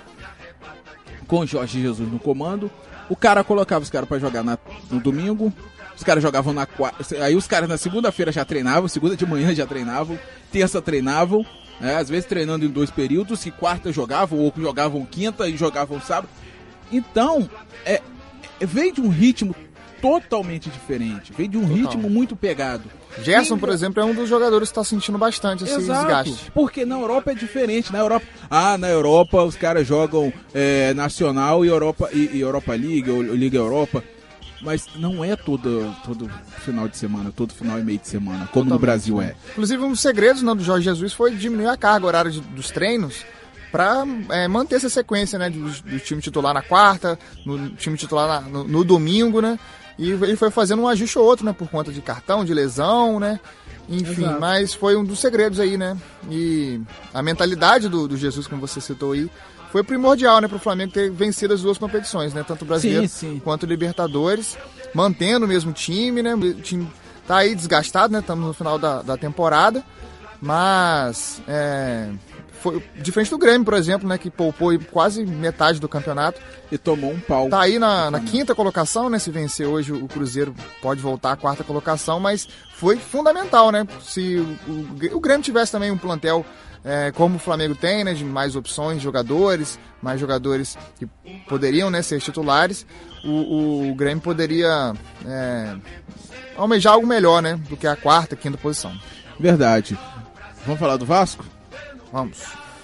com 1.27 1.39
o 1.41 1.45
Jorge 1.45 1.81
Jesus 1.81 2.09
no 2.11 2.17
comando. 2.19 2.71
O 3.09 3.15
cara 3.15 3.43
colocava 3.43 3.83
os 3.83 3.89
caras 3.89 4.07
para 4.07 4.19
jogar 4.19 4.43
na, 4.43 4.57
no 4.89 4.99
domingo, 4.99 5.53
os 5.95 6.03
caras 6.03 6.21
jogavam 6.21 6.53
na 6.53 6.65
quarta. 6.65 7.03
Aí 7.23 7.35
os 7.35 7.47
caras 7.47 7.67
na 7.67 7.77
segunda-feira 7.77 8.31
já 8.31 8.45
treinavam, 8.45 8.87
segunda 8.87 9.15
de 9.15 9.25
manhã 9.25 9.53
já 9.53 9.65
treinavam, 9.65 10.19
terça 10.51 10.81
treinavam, 10.81 11.45
né, 11.79 11.95
às 11.95 12.09
vezes 12.09 12.25
treinando 12.25 12.65
em 12.65 12.69
dois 12.69 12.91
períodos, 12.91 13.45
e 13.45 13.51
quarta 13.51 13.91
jogavam, 13.91 14.39
ou 14.39 14.53
jogavam 14.55 15.05
quinta 15.05 15.47
e 15.47 15.57
jogavam 15.57 16.01
sábado. 16.01 16.29
Então, 16.91 17.49
é, 17.85 18.01
é 18.59 18.65
veio 18.65 18.93
de 18.93 19.01
um 19.01 19.09
ritmo 19.09 19.55
totalmente 20.01 20.69
diferente, 20.69 21.33
veio 21.35 21.49
de 21.49 21.57
um 21.57 21.61
Total. 21.67 21.75
ritmo 21.77 22.09
muito 22.09 22.35
pegado. 22.35 22.83
Gerson, 23.23 23.55
E- 23.55 23.59
por 23.59 23.69
exemplo, 23.69 24.01
é 24.01 24.05
um 24.05 24.13
dos 24.13 24.29
jogadores 24.29 24.69
que 24.69 24.73
está 24.73 24.83
sentindo 24.83 25.17
bastante 25.17 25.63
esse 25.63 25.77
desgaste. 25.77 26.51
porque 26.53 26.85
na 26.85 26.95
Europa 26.99 27.31
é 27.31 27.35
diferente. 27.35 27.91
Na 27.91 27.99
Europa, 27.99 28.25
ah, 28.49 28.77
na 28.77 28.89
Europa 28.89 29.43
os 29.43 29.55
caras 29.55 29.87
jogam 29.87 30.31
é, 30.53 30.93
nacional 30.93 31.65
e 31.65 31.67
Europa 31.67 32.09
e, 32.13 32.29
e 32.37 32.41
Europa 32.41 32.73
League 32.73 33.09
ou 33.09 33.21
Liga 33.21 33.57
Europa, 33.57 34.03
mas 34.61 34.87
não 34.95 35.23
é 35.23 35.35
todo 35.35 35.95
todo 36.03 36.29
final 36.65 36.87
de 36.87 36.97
semana, 36.97 37.31
todo 37.35 37.53
final 37.53 37.79
e 37.79 37.83
meio 37.83 37.99
de 37.99 38.07
semana, 38.07 38.47
como 38.51 38.65
no 38.65 38.71
Totalmente, 38.71 38.81
Brasil 38.81 39.17
né? 39.17 39.35
é. 39.47 39.51
Inclusive, 39.51 39.83
um 39.83 39.89
dos 39.91 39.99
segredos 40.01 40.41
né, 40.41 40.53
do 40.55 40.63
Jorge 40.63 40.85
Jesus 40.85 41.13
foi 41.13 41.31
diminuir 41.35 41.67
a 41.67 41.77
carga 41.77 42.05
horária 42.05 42.31
de- 42.31 42.41
dos 42.41 42.69
treinos 42.71 43.23
para 43.71 44.05
manter 44.49 44.75
essa 44.75 44.89
sequência 44.89 45.37
né, 45.37 45.49
do, 45.49 45.59
do 45.69 45.99
time 45.99 46.21
titular 46.21 46.53
na 46.53 46.61
quarta, 46.61 47.19
no 47.45 47.69
time 47.71 47.97
titular 47.97 48.41
na- 48.43 48.49
no, 48.49 48.63
no 48.63 48.83
domingo, 48.83 49.41
né? 49.41 49.59
E 49.97 50.11
ele 50.11 50.35
foi 50.35 50.51
fazendo 50.51 50.81
um 50.83 50.87
ajuste 50.87 51.17
ou 51.17 51.25
outro, 51.25 51.45
né? 51.45 51.53
Por 51.53 51.67
conta 51.69 51.91
de 51.91 52.01
cartão, 52.01 52.45
de 52.45 52.53
lesão, 52.53 53.19
né? 53.19 53.39
Enfim, 53.89 54.23
Exato. 54.23 54.39
mas 54.39 54.73
foi 54.73 54.95
um 54.95 55.03
dos 55.03 55.19
segredos 55.19 55.59
aí, 55.59 55.77
né? 55.77 55.97
E 56.29 56.79
a 57.13 57.23
mentalidade 57.23 57.87
do, 57.89 58.07
do 58.07 58.17
Jesus, 58.17 58.45
como 58.45 58.61
você 58.61 58.81
citou 58.81 59.13
aí, 59.13 59.29
foi 59.71 59.83
primordial, 59.83 60.39
né? 60.41 60.47
Para 60.47 60.57
o 60.57 60.59
Flamengo 60.59 60.91
ter 60.91 61.09
vencido 61.09 61.53
as 61.53 61.61
duas 61.61 61.77
competições, 61.77 62.33
né? 62.33 62.43
Tanto 62.47 62.63
o 62.63 62.65
brasileiro 62.65 63.07
Sim, 63.07 63.33
sim. 63.33 63.41
quanto 63.43 63.63
o 63.63 63.65
Libertadores, 63.65 64.57
mantendo 64.93 65.45
o 65.45 65.47
mesmo 65.47 65.71
time, 65.71 66.21
né? 66.21 66.35
O 66.35 66.53
time 66.55 66.87
tá 67.25 67.37
aí 67.37 67.55
desgastado, 67.55 68.13
né? 68.13 68.19
Estamos 68.19 68.45
no 68.45 68.53
final 68.53 68.77
da, 68.77 69.01
da 69.01 69.17
temporada, 69.17 69.83
mas 70.41 71.41
é, 71.47 72.09
foi 72.71 72.83
diferente 72.95 73.29
do 73.29 73.37
Grêmio, 73.37 73.65
por 73.65 73.73
exemplo, 73.73 74.07
né? 74.07 74.17
Que 74.17 74.29
poupou 74.29 74.77
quase 74.91 75.25
metade 75.25 75.79
do 75.79 75.87
campeonato. 75.87 76.39
E 76.71 76.77
tomou 76.77 77.11
um 77.11 77.19
pau. 77.19 77.49
Tá 77.49 77.61
aí 77.61 77.79
na, 77.79 78.11
na 78.11 78.19
quinta 78.19 78.53
colocação, 78.53 79.09
né? 79.09 79.19
Se 79.19 79.31
vencer 79.31 79.67
hoje 79.67 79.91
o 79.91 80.07
Cruzeiro 80.07 80.53
pode 80.81 81.01
voltar 81.01 81.33
à 81.33 81.35
quarta 81.35 81.63
colocação, 81.63 82.19
mas 82.19 82.47
foi 82.75 82.97
fundamental, 82.97 83.71
né? 83.71 83.87
Se 84.01 84.37
o, 84.37 84.71
o, 84.71 85.15
o 85.17 85.19
Grêmio 85.19 85.43
tivesse 85.43 85.71
também 85.71 85.91
um 85.91 85.97
plantel 85.97 86.45
é, 86.83 87.11
como 87.11 87.35
o 87.35 87.39
Flamengo 87.39 87.75
tem, 87.75 88.03
né? 88.03 88.13
De 88.13 88.23
mais 88.23 88.55
opções, 88.55 89.01
jogadores, 89.01 89.79
mais 90.01 90.19
jogadores 90.19 90.77
que 90.97 91.05
poderiam 91.47 91.89
né, 91.89 92.01
ser 92.01 92.21
titulares, 92.21 92.85
o, 93.23 93.89
o 93.89 93.95
Grêmio 93.95 94.21
poderia 94.21 94.93
é, 95.25 95.75
almejar 96.55 96.93
algo 96.93 97.07
melhor, 97.07 97.41
né? 97.41 97.59
Do 97.69 97.75
que 97.75 97.87
a 97.87 97.95
quarta, 97.95 98.35
quinta 98.35 98.57
posição. 98.57 98.97
Verdade. 99.39 99.97
Vamos 100.65 100.79
falar 100.79 100.97
do 100.97 101.05
Vasco? 101.05 101.45
Vamos. 102.11 102.37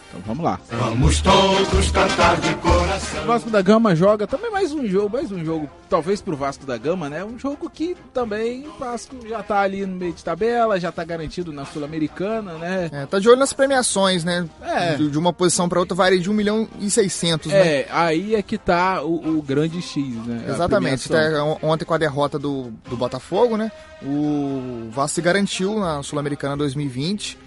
Então 0.09 0.21
vamos 0.27 0.43
lá. 0.45 0.59
Vamos 0.69 1.21
todos 1.21 1.89
cantar 1.89 2.39
de 2.39 2.53
coração. 2.57 3.23
O 3.23 3.25
Vasco 3.25 3.49
da 3.49 3.63
Gama 3.63 3.95
joga 3.95 4.27
também 4.27 4.51
mais 4.51 4.71
um 4.71 4.85
jogo, 4.87 5.09
mais 5.11 5.31
um 5.31 5.43
jogo, 5.43 5.67
talvez 5.89 6.21
pro 6.21 6.35
Vasco 6.37 6.67
da 6.67 6.77
Gama, 6.77 7.09
né? 7.09 7.25
Um 7.25 7.39
jogo 7.39 7.67
que 7.67 7.97
também 8.13 8.67
o 8.67 8.77
Vasco 8.77 9.15
já 9.27 9.41
tá 9.41 9.61
ali 9.61 9.83
no 9.87 9.95
meio 9.95 10.13
de 10.13 10.23
tabela, 10.23 10.79
já 10.79 10.91
tá 10.91 11.03
garantido 11.03 11.51
na 11.51 11.65
Sul-Americana, 11.65 12.53
né? 12.59 12.91
É, 12.93 13.05
tá 13.07 13.17
de 13.17 13.27
olho 13.27 13.39
nas 13.39 13.53
premiações, 13.53 14.23
né? 14.23 14.47
É. 14.61 14.93
De, 14.97 15.09
de 15.09 15.17
uma 15.17 15.33
posição 15.33 15.67
para 15.67 15.79
outra 15.79 15.95
varia 15.95 16.19
de 16.19 16.29
1 16.29 16.33
milhão 16.33 16.67
e 16.79 16.91
600, 16.91 17.51
né? 17.51 17.77
É, 17.79 17.87
aí 17.89 18.35
é 18.35 18.43
que 18.43 18.59
tá 18.59 19.01
o, 19.01 19.39
o 19.39 19.41
grande 19.41 19.81
X, 19.81 20.13
né? 20.27 20.45
Exatamente. 20.47 21.11
Até 21.11 21.41
on- 21.41 21.57
ontem 21.63 21.85
com 21.85 21.93
a 21.95 21.97
derrota 21.97 22.37
do, 22.37 22.71
do 22.87 22.95
Botafogo, 22.95 23.57
né? 23.57 23.71
O 24.03 24.89
Vasco 24.91 25.15
se 25.15 25.21
garantiu 25.23 25.79
na 25.79 26.03
Sul-Americana 26.03 26.55
2020. 26.55 27.41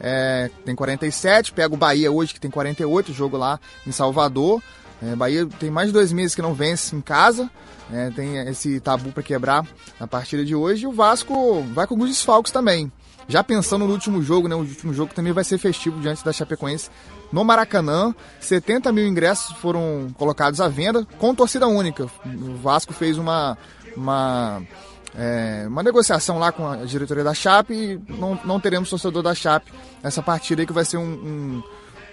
É, 0.00 0.50
tem 0.64 0.74
47, 0.74 1.52
pega 1.52 1.74
o 1.74 1.76
Bahia 1.76 2.10
hoje 2.10 2.34
que 2.34 2.40
tem 2.40 2.50
48, 2.50 3.12
jogo 3.12 3.36
lá 3.36 3.60
em 3.86 3.92
Salvador. 3.92 4.62
É, 5.02 5.14
Bahia 5.14 5.46
tem 5.58 5.70
mais 5.70 5.88
de 5.88 5.92
dois 5.92 6.12
meses 6.12 6.34
que 6.34 6.42
não 6.42 6.54
vence 6.54 6.94
em 6.94 7.00
casa. 7.00 7.50
é, 7.92 8.10
tem 8.10 8.38
esse 8.48 8.80
tabu 8.80 9.12
para 9.12 9.22
quebrar 9.22 9.66
na 10.00 10.06
partida 10.06 10.44
de 10.44 10.54
hoje. 10.54 10.84
E 10.84 10.86
o 10.86 10.92
Vasco 10.92 11.62
vai 11.74 11.86
com 11.86 11.94
alguns 11.94 12.08
desfalques 12.08 12.52
também. 12.52 12.90
Já 13.26 13.42
pensando 13.42 13.86
no 13.86 13.92
último 13.92 14.22
jogo, 14.22 14.48
né? 14.48 14.54
O 14.54 14.58
último 14.58 14.92
jogo 14.92 15.14
também 15.14 15.32
vai 15.32 15.44
ser 15.44 15.58
festivo 15.58 16.00
diante 16.00 16.24
da 16.24 16.32
Chapecoense 16.32 16.90
no 17.32 17.44
Maracanã. 17.44 18.14
70 18.40 18.92
mil 18.92 19.06
ingressos 19.06 19.56
foram 19.56 20.14
colocados 20.18 20.60
à 20.60 20.68
venda 20.68 21.06
com 21.18 21.34
torcida 21.34 21.66
única. 21.66 22.04
O 22.04 22.56
Vasco 22.56 22.92
fez 22.92 23.16
uma, 23.16 23.56
uma, 23.96 24.62
é, 25.16 25.64
uma 25.68 25.82
negociação 25.82 26.38
lá 26.38 26.50
com 26.52 26.66
a 26.68 26.76
diretoria 26.84 27.22
da 27.24 27.34
Chape 27.34 27.72
e 27.74 28.12
não, 28.12 28.38
não 28.44 28.58
teremos 28.60 28.90
torcedor 28.90 29.22
da 29.22 29.34
Chape 29.34 29.72
nessa 30.02 30.22
partida 30.22 30.62
aí 30.62 30.66
que 30.66 30.72
vai 30.72 30.84
ser 30.84 30.96
um, 30.96 31.02
um- 31.12 31.62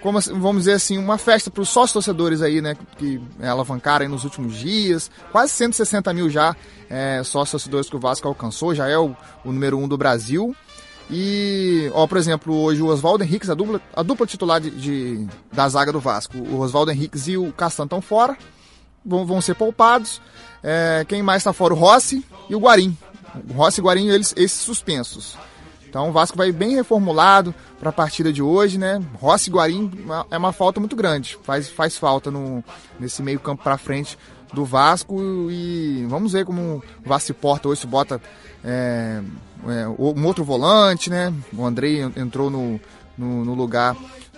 como 0.00 0.18
assim, 0.18 0.32
vamos 0.38 0.62
dizer 0.62 0.72
assim, 0.72 0.98
uma 0.98 1.16
festa 1.16 1.48
para 1.48 1.62
os 1.62 1.68
sócios 1.68 1.92
torcedores 1.92 2.42
aí, 2.42 2.60
né, 2.60 2.76
que 2.98 3.20
alavancaram 3.40 4.08
nos 4.08 4.24
últimos 4.24 4.54
dias, 4.56 5.08
quase 5.30 5.52
160 5.52 6.12
mil 6.12 6.28
já 6.28 6.56
é, 6.90 7.22
sócios 7.24 7.50
torcedores 7.52 7.88
que 7.88 7.94
o 7.94 8.00
Vasco 8.00 8.26
alcançou, 8.26 8.74
já 8.74 8.88
é 8.88 8.98
o, 8.98 9.14
o 9.44 9.52
número 9.52 9.78
um 9.78 9.86
do 9.86 9.96
Brasil. 9.96 10.56
E, 11.10 11.90
ó, 11.94 12.06
por 12.06 12.16
exemplo, 12.18 12.54
hoje 12.54 12.82
o 12.82 12.86
Oswaldo 12.86 13.22
Henriques, 13.22 13.50
a 13.50 13.54
dupla, 13.54 13.80
a 13.94 14.02
dupla 14.02 14.26
titular 14.26 14.60
de, 14.60 14.70
de- 14.70 15.26
da 15.52 15.68
zaga 15.68 15.92
do 15.92 16.00
Vasco, 16.00 16.36
o 16.38 16.58
Oswaldo 16.60 16.90
Henriques 16.90 17.28
e 17.28 17.36
o 17.36 17.52
Castan 17.52 17.84
estão 17.84 18.00
fora, 18.00 18.36
vão, 19.04 19.24
vão 19.26 19.40
ser 19.40 19.54
poupados. 19.54 20.20
É, 20.62 21.04
quem 21.08 21.22
mais 21.22 21.40
está 21.40 21.52
fora? 21.52 21.74
O 21.74 21.76
Rossi 21.76 22.24
e 22.48 22.54
o 22.54 22.60
Guarim. 22.60 22.96
O 23.50 23.54
Rossi 23.54 23.80
e 23.80 23.82
o 23.82 23.86
Guarim, 23.86 24.08
eles, 24.08 24.32
esses 24.36 24.60
suspensos. 24.60 25.36
Então 25.88 26.08
o 26.08 26.12
Vasco 26.12 26.38
vai 26.38 26.50
bem 26.50 26.74
reformulado 26.74 27.54
para 27.78 27.90
a 27.90 27.92
partida 27.92 28.32
de 28.32 28.42
hoje, 28.42 28.78
né? 28.78 28.98
Rossi 29.20 29.50
e 29.50 29.52
Guarim 29.52 29.90
é 30.30 30.38
uma 30.38 30.52
falta 30.52 30.80
muito 30.80 30.96
grande. 30.96 31.38
Faz, 31.42 31.68
faz 31.68 31.98
falta 31.98 32.30
no, 32.30 32.64
nesse 32.98 33.22
meio 33.22 33.38
campo 33.38 33.62
para 33.62 33.76
frente 33.76 34.16
do 34.54 34.64
Vasco 34.64 35.50
e 35.50 36.06
vamos 36.08 36.32
ver 36.32 36.46
como 36.46 36.82
o 37.04 37.08
Vasco 37.08 37.26
se 37.26 37.32
porta 37.34 37.68
hoje, 37.68 37.82
se 37.82 37.86
bota 37.86 38.20
é, 38.64 39.20
é, 39.66 39.88
um 39.88 40.24
outro 40.24 40.44
volante, 40.44 41.10
né? 41.10 41.30
O 41.52 41.64
Andrei 41.66 42.00
entrou 42.16 42.48
no, 42.48 42.80
no, 43.18 43.44
no 43.44 43.54
lugar 43.54 43.94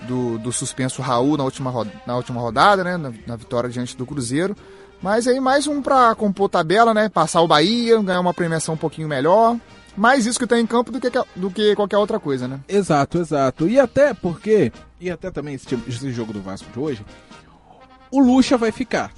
do, 0.07 0.39
do 0.39 0.53
suspenso 0.53 1.03
Raul 1.03 1.37
na 1.37 1.45
última, 1.45 1.71
ro- 1.71 1.87
na 2.07 2.17
última 2.17 2.41
rodada, 2.41 2.83
né? 2.85 2.97
Na, 2.97 3.13
na 3.27 3.37
vitória 3.37 3.69
diante 3.71 3.97
do 3.97 4.07
Cruzeiro. 4.07 4.57
Mas 5.03 5.27
aí 5.27 5.39
mais 5.41 5.67
um 5.67 5.83
para 5.83 6.15
compor 6.15 6.49
tabela, 6.49 6.95
né? 6.95 7.09
Passar 7.09 7.41
o 7.43 7.49
Bahia, 7.49 8.01
ganhar 8.01 8.21
uma 8.21 8.33
premiação 8.35 8.75
um 8.75 8.79
pouquinho 8.79 9.09
melhor. 9.09 9.57
Mais 9.97 10.27
isso 10.27 10.39
que 10.39 10.47
tá 10.47 10.59
em 10.59 10.67
campo 10.67 10.91
do 10.91 11.01
que, 11.01 11.09
do 11.37 11.51
que 11.51 11.75
qualquer 11.77 11.99
outra 11.99 12.19
coisa, 12.19 12.49
né? 12.49 12.59
Exato, 12.69 13.19
exato. 13.19 13.69
E 13.69 13.79
até 13.79 14.13
porque, 14.15 14.73
e 15.01 15.11
até 15.11 15.31
também 15.31 15.55
esse, 15.55 15.67
tipo- 15.67 15.89
esse 15.89 16.11
jogo 16.11 16.33
do 16.33 16.41
Vasco 16.43 16.69
de 16.73 16.79
hoje, 16.81 17.05
o 18.11 18.19
Lucha 18.21 18.57
vai 18.57 18.73
ficar 18.73 19.13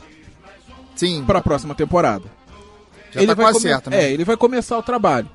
Sim, 0.94 1.24
para 1.26 1.38
a 1.38 1.42
próxima 1.42 1.74
temporada. 1.74 2.24
já 3.12 3.20
tá 3.20 3.26
vai 3.34 3.36
quase 3.46 3.60
certo, 3.60 3.88
né? 3.90 4.04
É, 4.04 4.12
ele 4.12 4.24
vai 4.24 4.36
começar 4.36 4.76
o 4.76 4.82
trabalho. 4.82 5.28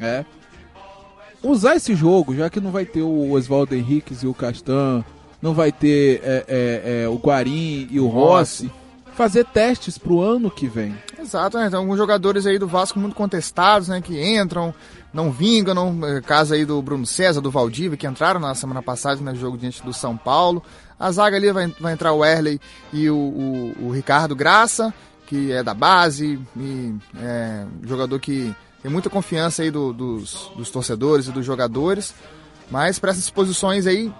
É. 0.00 0.24
Usar 1.42 1.76
esse 1.76 1.94
jogo, 1.94 2.34
já 2.34 2.48
que 2.48 2.60
não 2.60 2.70
vai 2.70 2.84
ter 2.84 3.02
o 3.02 3.32
Oswaldo 3.32 3.74
Henriques 3.74 4.22
e 4.22 4.26
o 4.26 4.34
Castan, 4.34 5.04
não 5.40 5.52
vai 5.54 5.72
ter 5.72 6.20
é, 6.22 6.44
é, 6.48 7.02
é, 7.04 7.08
o 7.08 7.16
Guarim 7.16 7.88
e 7.90 7.98
o 7.98 8.06
Rossi, 8.06 8.70
fazer 9.14 9.44
testes 9.46 9.98
pro 9.98 10.20
ano 10.20 10.50
que 10.50 10.68
vem. 10.68 10.94
Exato, 11.18 11.58
né? 11.58 11.66
Então, 11.66 11.80
alguns 11.80 11.98
jogadores 11.98 12.46
aí 12.46 12.58
do 12.58 12.66
Vasco 12.68 12.98
muito 12.98 13.14
contestados, 13.16 13.88
né? 13.88 14.00
Que 14.00 14.36
entram, 14.36 14.72
não 15.12 15.30
vingam, 15.30 15.74
não, 15.74 16.06
eh, 16.08 16.20
caso 16.20 16.54
aí 16.54 16.64
do 16.64 16.80
Bruno 16.80 17.04
César, 17.06 17.40
do 17.40 17.50
Valdívia, 17.50 17.96
que 17.98 18.06
entraram 18.06 18.40
na 18.40 18.54
semana 18.54 18.82
passada 18.82 19.20
no 19.20 19.34
jogo 19.34 19.58
diante 19.58 19.82
do 19.84 19.92
São 19.92 20.16
Paulo. 20.16 20.62
A 20.98 21.10
zaga 21.12 21.36
ali 21.36 21.52
vai, 21.52 21.66
vai 21.80 21.92
entrar 21.92 22.12
o 22.12 22.24
Erley 22.24 22.60
e 22.92 23.10
o, 23.10 23.16
o- 23.16 23.72
o 23.88 23.90
Ricardo 23.92 24.34
Graça, 24.34 24.92
que 25.26 25.52
é 25.52 25.62
da 25.62 25.74
base, 25.74 26.38
e 26.56 26.94
é 27.20 27.64
jogador 27.84 28.18
que 28.18 28.54
tem 28.82 28.90
muita 28.90 29.08
confiança 29.08 29.62
aí 29.62 29.70
do- 29.70 29.92
dos, 29.92 30.50
dos 30.56 30.70
torcedores 30.70 31.26
e 31.28 31.32
dos 31.32 31.44
jogadores. 31.46 32.14
Mas 32.70 32.98
para 32.98 33.10
essas 33.10 33.28
posições 33.30 33.86
aí, 33.86 34.12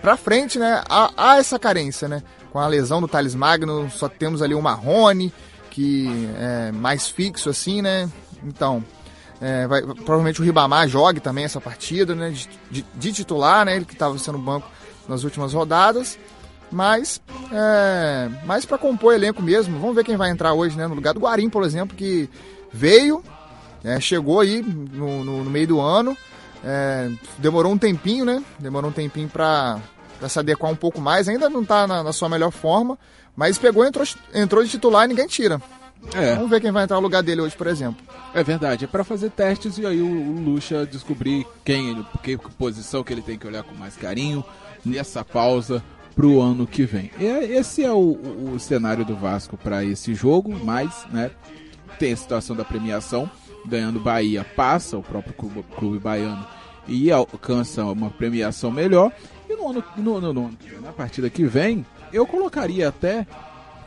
pra 0.00 0.16
frente, 0.16 0.58
né, 0.58 0.82
há, 0.88 1.10
há 1.16 1.36
essa 1.38 1.58
carência, 1.58 2.08
né? 2.08 2.22
Com 2.50 2.58
a 2.58 2.66
lesão 2.66 3.00
do 3.00 3.08
Thales 3.08 3.34
Magno, 3.34 3.90
só 3.90 4.08
temos 4.08 4.40
ali 4.40 4.54
o 4.54 4.62
Marrone, 4.62 5.32
que 5.70 6.08
é 6.38 6.72
mais 6.72 7.06
fixo 7.08 7.50
assim, 7.50 7.82
né? 7.82 8.08
Então, 8.42 8.82
é, 9.40 9.66
vai- 9.66 9.82
provavelmente 9.82 10.40
o 10.40 10.44
Ribamar 10.44 10.88
jogue 10.88 11.20
também 11.20 11.44
essa 11.44 11.60
partida, 11.60 12.14
né? 12.14 12.30
De, 12.30 12.48
de- 12.70 12.86
de 12.94 13.12
titular, 13.12 13.66
né? 13.66 13.76
Ele 13.76 13.84
que 13.84 13.92
estava 13.92 14.16
sendo 14.18 14.38
banco 14.38 14.66
nas 15.06 15.22
últimas 15.24 15.52
rodadas. 15.52 16.18
Mas, 16.70 17.20
é, 17.52 18.28
mais 18.46 18.64
para 18.64 18.78
compor 18.78 19.14
elenco 19.14 19.42
mesmo. 19.42 19.78
Vamos 19.78 19.94
ver 19.96 20.04
quem 20.04 20.16
vai 20.16 20.30
entrar 20.30 20.52
hoje, 20.54 20.76
né? 20.76 20.86
No 20.86 20.94
lugar 20.94 21.12
do 21.14 21.20
Guarim, 21.20 21.48
por 21.50 21.62
exemplo, 21.62 21.96
que 21.96 22.28
veio, 22.72 23.22
é, 23.84 24.00
chegou 24.00 24.40
aí 24.40 24.62
no, 24.62 25.24
no- 25.24 25.44
no 25.44 25.50
meio 25.50 25.66
do 25.66 25.80
ano. 25.80 26.16
é, 26.64 27.10
demorou 27.38 27.72
um 27.72 27.78
tempinho, 27.78 28.24
né? 28.24 28.42
Demorou 28.58 28.90
um 28.90 28.92
tempinho 28.92 29.28
para 29.28 29.78
se 30.28 30.38
adequar 30.38 30.70
um 30.70 30.76
pouco 30.76 31.00
mais. 31.00 31.28
Ainda 31.28 31.48
não 31.48 31.62
está 31.62 31.86
na, 31.86 32.02
na, 32.02 32.12
sua 32.12 32.28
melhor 32.28 32.50
forma, 32.50 32.98
mas 33.36 33.56
pegou, 33.58 33.84
entrou, 33.84 34.04
entrou 34.34 34.64
de 34.64 34.70
titular 34.70 35.04
e 35.04 35.08
ninguém 35.08 35.26
tira. 35.26 35.60
É. 36.14 36.34
Vamos 36.34 36.50
ver 36.50 36.60
quem 36.60 36.70
vai 36.70 36.84
entrar 36.84 36.96
no 36.96 37.02
lugar 37.02 37.22
dele 37.22 37.40
hoje, 37.40 37.56
por 37.56 37.66
exemplo. 37.66 38.04
É 38.34 38.42
verdade, 38.42 38.84
é 38.84 38.88
para 38.88 39.02
fazer 39.02 39.30
testes 39.30 39.78
e 39.78 39.86
aí 39.86 40.00
o, 40.00 40.06
o 40.06 40.40
Lucha 40.40 40.86
descobrir 40.86 41.44
quem 41.64 41.90
ele, 41.90 42.06
que 42.22 42.36
posição 42.56 43.02
que 43.02 43.12
ele 43.12 43.22
tem 43.22 43.36
que 43.38 43.46
olhar 43.46 43.62
com 43.64 43.74
mais 43.74 43.96
carinho 43.96 44.44
nessa 44.84 45.24
pausa 45.24 45.82
para 46.14 46.26
o 46.26 46.40
ano 46.40 46.66
que 46.66 46.84
vem. 46.84 47.10
E 47.18 47.24
esse 47.24 47.84
é 47.84 47.90
o, 47.92 48.52
o 48.54 48.58
cenário 48.60 49.04
do 49.04 49.16
Vasco 49.16 49.56
para 49.56 49.84
esse 49.84 50.14
jogo, 50.14 50.54
mas 50.64 51.04
né, 51.10 51.30
tem 51.98 52.12
a 52.12 52.16
situação 52.16 52.54
da 52.54 52.64
premiação, 52.64 53.28
ganhando 53.68 54.00
Bahia 54.00 54.44
passa 54.44 54.96
o 54.96 55.02
próprio 55.02 55.34
clube, 55.34 55.64
clube 55.76 55.98
baiano 55.98 56.46
e 56.86 57.10
alcança 57.10 57.84
uma 57.84 58.10
premiação 58.10 58.70
melhor. 58.70 59.12
E 59.48 59.54
no 59.54 59.70
ano, 59.70 59.84
no, 59.96 60.20
no, 60.20 60.32
no, 60.32 60.50
na 60.80 60.92
partida 60.92 61.30
que 61.30 61.44
vem, 61.44 61.84
eu 62.12 62.26
colocaria 62.26 62.88
até 62.88 63.26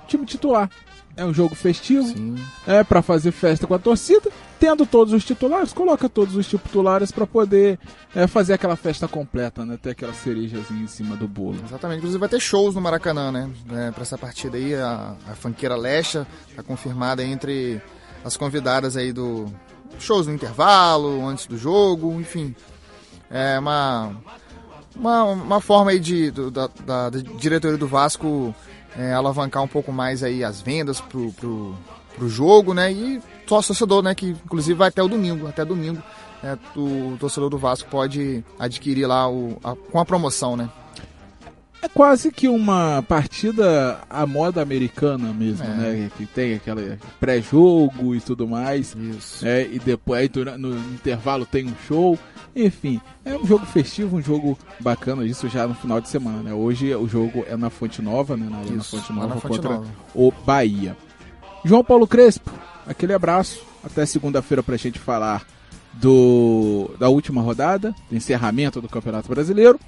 time 0.08 0.26
titular. 0.26 0.70
É 1.16 1.26
um 1.26 1.34
jogo 1.34 1.54
festivo, 1.56 2.08
Sim. 2.08 2.36
é 2.66 2.84
para 2.86 3.02
fazer 3.02 3.32
festa 3.32 3.68
com 3.68 3.74
a 3.74 3.80
torcida. 3.80 4.32
Tendo 4.58 4.86
todos 4.86 5.14
os 5.14 5.26
titulares, 5.26 5.74
coloca 5.74 6.08
todos 6.08 6.36
os 6.36 6.48
titulares 6.48 7.12
para 7.12 7.28
poder 7.28 7.78
é, 8.16 8.28
fazer 8.28 8.54
aquela 8.54 8.76
festa 8.76 9.08
completa, 9.08 9.66
né? 9.66 9.78
Ter 9.82 9.90
aquela 9.90 10.14
cerejazinha 10.14 10.84
em 10.84 10.88
cima 10.88 11.18
do 11.18 11.28
bolo. 11.28 11.58
Exatamente. 11.66 11.98
Inclusive 11.98 12.20
vai 12.20 12.30
ter 12.30 12.40
shows 12.40 12.76
no 12.76 12.82
Maracanã, 12.82 13.32
né? 13.32 13.50
É, 13.72 13.92
para 13.92 14.04
essa 14.04 14.18
partida 14.18 14.58
aí, 14.58 14.74
a, 14.76 15.16
a 15.28 15.36
fanqueira 15.36 15.76
Lecha 15.76 16.26
tá 16.56 16.64
confirmada 16.64 17.24
entre 17.24 17.82
as 18.24 18.38
convidadas 18.38 18.96
aí 18.96 19.12
do 19.12 19.52
shows 20.00 20.28
no 20.28 20.34
intervalo, 20.34 21.26
antes 21.28 21.46
do 21.48 21.58
jogo, 21.58 22.20
enfim. 22.20 22.56
É 23.30 23.58
uma, 23.60 24.16
uma, 24.96 25.24
uma 25.24 25.62
forma 25.62 25.92
aí 25.92 26.00
de, 26.00 26.32
do, 26.32 26.52
da, 26.52 26.70
da, 26.86 27.10
da, 27.10 27.20
diretoria 27.20 27.78
do 27.78 27.88
Vasco 27.88 28.54
é, 28.98 29.14
alavancar 29.14 29.64
um 29.64 29.68
pouco 29.68 29.92
mais 29.92 30.24
aí 30.24 30.44
as 30.44 30.62
vendas 30.62 31.00
pro, 31.00 31.32
pro, 31.34 31.76
pro 32.16 32.30
jogo, 32.30 32.74
né? 32.74 32.92
E 32.92 33.22
só 33.48 33.62
torcedor, 33.62 34.04
né? 34.04 34.16
Que 34.16 34.30
inclusive 34.30 34.78
vai 34.78 34.90
até 34.90 35.02
o 35.02 35.08
domingo, 35.08 35.48
até 35.48 35.64
domingo. 35.64 36.02
É, 36.44 36.58
o 36.76 37.18
torcedor 37.20 37.50
do 37.50 37.58
Vasco 37.58 37.90
pode 37.90 38.44
adquirir 38.58 39.06
lá 39.06 39.30
o, 39.30 39.58
a, 39.64 39.76
com 39.76 40.00
a 40.00 40.06
promoção, 40.06 40.58
né? 40.58 40.70
É 41.82 41.88
quase 41.88 42.32
que 42.32 42.48
uma 42.48 43.04
partida 43.08 44.00
à 44.08 44.26
moda 44.28 44.62
americana 44.62 45.34
mesmo, 45.34 45.66
é. 45.66 45.68
né? 45.68 46.12
Que 46.16 46.26
tem 46.28 46.54
aquela 46.54 47.00
pré-jogo 47.20 48.16
e 48.16 48.22
tudo 48.22 48.48
mais. 48.48 48.96
Isso. 48.96 49.46
É, 49.46 49.64
e 49.64 49.80
depois 49.80 50.30
no 50.60 50.78
intervalo 50.78 51.46
tem 51.46 51.66
um 51.66 51.74
show. 51.88 52.18
Enfim, 52.56 53.02
é 53.26 53.36
um 53.36 53.46
jogo 53.46 53.66
festivo, 53.66 54.18
um 54.18 54.22
jogo 54.22 54.58
bacana, 54.80 55.26
isso 55.26 55.48
já 55.50 55.66
no 55.66 55.74
final 55.74 56.00
de 56.02 56.10
semana, 56.10 56.44
né? 56.44 56.54
Hoje 56.54 56.94
o 56.94 57.08
jogo 57.08 57.46
é 57.48 57.56
na 57.56 57.70
Fonte 57.70 58.02
Nova, 58.02 58.38
né? 58.38 58.48
Na 58.50 58.58
Arena 58.58 58.84
Fonte 58.84 59.14
Nova 59.14 59.36
Fonte 59.40 59.56
contra 59.56 59.70
Nova. 59.76 59.88
o 60.14 60.32
Bahia. 60.46 60.96
João 61.64 61.84
Paulo 61.84 62.06
Crespo, 62.06 62.52
aquele 62.86 63.14
abraço. 63.14 63.64
Até 63.84 64.06
segunda-feira 64.06 64.62
pra 64.62 64.78
gente 64.78 65.00
falar 65.00 65.44
do 65.94 66.92
da 67.00 67.10
última 67.10 67.42
rodada, 67.42 67.96
do 68.10 68.16
encerramento 68.16 68.80
do 68.80 68.88
Campeonato 68.88 69.28
Brasileiro. 69.28 69.80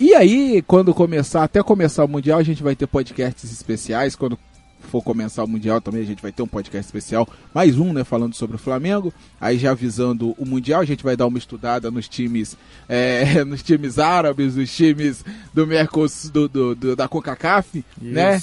E 0.00 0.14
aí, 0.14 0.62
quando 0.66 0.94
começar, 0.94 1.44
até 1.44 1.62
começar 1.62 2.02
o 2.06 2.08
Mundial, 2.08 2.38
a 2.38 2.42
gente 2.42 2.62
vai 2.62 2.74
ter 2.74 2.86
podcasts 2.86 3.52
especiais. 3.52 4.16
Quando 4.16 4.38
for 4.80 5.02
começar 5.02 5.44
o 5.44 5.46
Mundial 5.46 5.78
também, 5.78 6.00
a 6.00 6.06
gente 6.06 6.22
vai 6.22 6.32
ter 6.32 6.42
um 6.42 6.46
podcast 6.46 6.86
especial, 6.86 7.28
mais 7.52 7.78
um, 7.78 7.92
né, 7.92 8.02
falando 8.02 8.32
sobre 8.32 8.56
o 8.56 8.58
Flamengo. 8.58 9.12
Aí 9.38 9.58
já 9.58 9.72
avisando 9.72 10.34
o 10.38 10.46
Mundial, 10.46 10.80
a 10.80 10.86
gente 10.86 11.04
vai 11.04 11.18
dar 11.18 11.26
uma 11.26 11.36
estudada 11.36 11.90
nos 11.90 12.08
times, 12.08 12.56
é, 12.88 13.44
nos 13.44 13.62
times 13.62 13.98
árabes, 13.98 14.56
nos 14.56 14.74
times 14.74 15.22
do 15.52 15.66
Mercosul, 15.66 16.30
do, 16.30 16.48
do, 16.48 16.74
do, 16.74 16.96
da 16.96 17.06
CONCACAF, 17.06 17.84
né? 18.00 18.40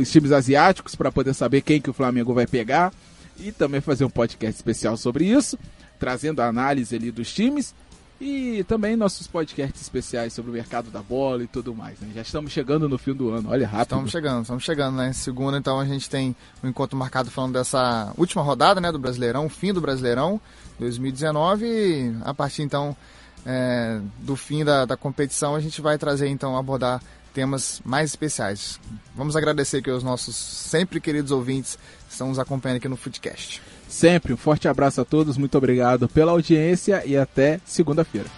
Os 0.00 0.12
times 0.12 0.30
asiáticos, 0.30 0.94
para 0.94 1.10
poder 1.10 1.34
saber 1.34 1.62
quem 1.62 1.80
que 1.80 1.90
o 1.90 1.94
Flamengo 1.94 2.32
vai 2.32 2.46
pegar. 2.46 2.92
E 3.36 3.50
também 3.50 3.80
fazer 3.80 4.04
um 4.04 4.10
podcast 4.10 4.54
especial 4.54 4.96
sobre 4.96 5.24
isso, 5.24 5.58
trazendo 5.98 6.40
a 6.40 6.46
análise 6.46 6.94
ali 6.94 7.10
dos 7.10 7.34
times. 7.34 7.74
E 8.20 8.62
também 8.64 8.96
nossos 8.96 9.26
podcasts 9.26 9.80
especiais 9.80 10.34
sobre 10.34 10.50
o 10.50 10.54
mercado 10.54 10.90
da 10.90 11.02
bola 11.02 11.42
e 11.42 11.46
tudo 11.46 11.74
mais. 11.74 11.98
Né? 12.00 12.10
Já 12.14 12.20
estamos 12.20 12.52
chegando 12.52 12.86
no 12.86 12.98
fim 12.98 13.14
do 13.14 13.30
ano, 13.30 13.48
olha 13.48 13.66
rápido. 13.66 13.84
Estamos 13.84 14.10
chegando, 14.10 14.42
estamos 14.42 14.62
chegando, 14.62 14.96
né? 14.96 15.12
Segunda, 15.14 15.56
então 15.56 15.80
a 15.80 15.86
gente 15.86 16.10
tem 16.10 16.36
um 16.62 16.68
encontro 16.68 16.98
marcado 16.98 17.30
falando 17.30 17.54
dessa 17.54 18.12
última 18.18 18.42
rodada, 18.42 18.78
né, 18.78 18.92
do 18.92 18.98
Brasileirão, 18.98 19.48
fim 19.48 19.72
do 19.72 19.80
Brasileirão 19.80 20.38
2019. 20.78 21.64
E 21.64 22.14
a 22.22 22.34
partir 22.34 22.60
então 22.60 22.94
é, 23.46 24.00
do 24.18 24.36
fim 24.36 24.66
da, 24.66 24.84
da 24.84 24.98
competição, 24.98 25.54
a 25.54 25.60
gente 25.60 25.80
vai 25.80 25.96
trazer 25.96 26.28
então 26.28 26.58
abordar 26.58 27.02
temas 27.32 27.80
mais 27.84 28.10
especiais. 28.10 28.78
Vamos 29.14 29.34
agradecer 29.34 29.78
aqui 29.78 29.90
aos 29.90 30.02
nossos 30.02 30.36
sempre 30.36 31.00
queridos 31.00 31.30
ouvintes 31.30 31.78
que 32.06 32.12
estão 32.12 32.28
nos 32.28 32.38
acompanhando 32.38 32.78
aqui 32.78 32.88
no 32.88 32.96
Footcast. 32.96 33.62
Sempre 33.90 34.32
um 34.32 34.36
forte 34.36 34.68
abraço 34.68 35.00
a 35.00 35.04
todos, 35.04 35.36
muito 35.36 35.58
obrigado 35.58 36.08
pela 36.08 36.30
audiência 36.30 37.02
e 37.04 37.16
até 37.16 37.58
segunda-feira. 37.64 38.28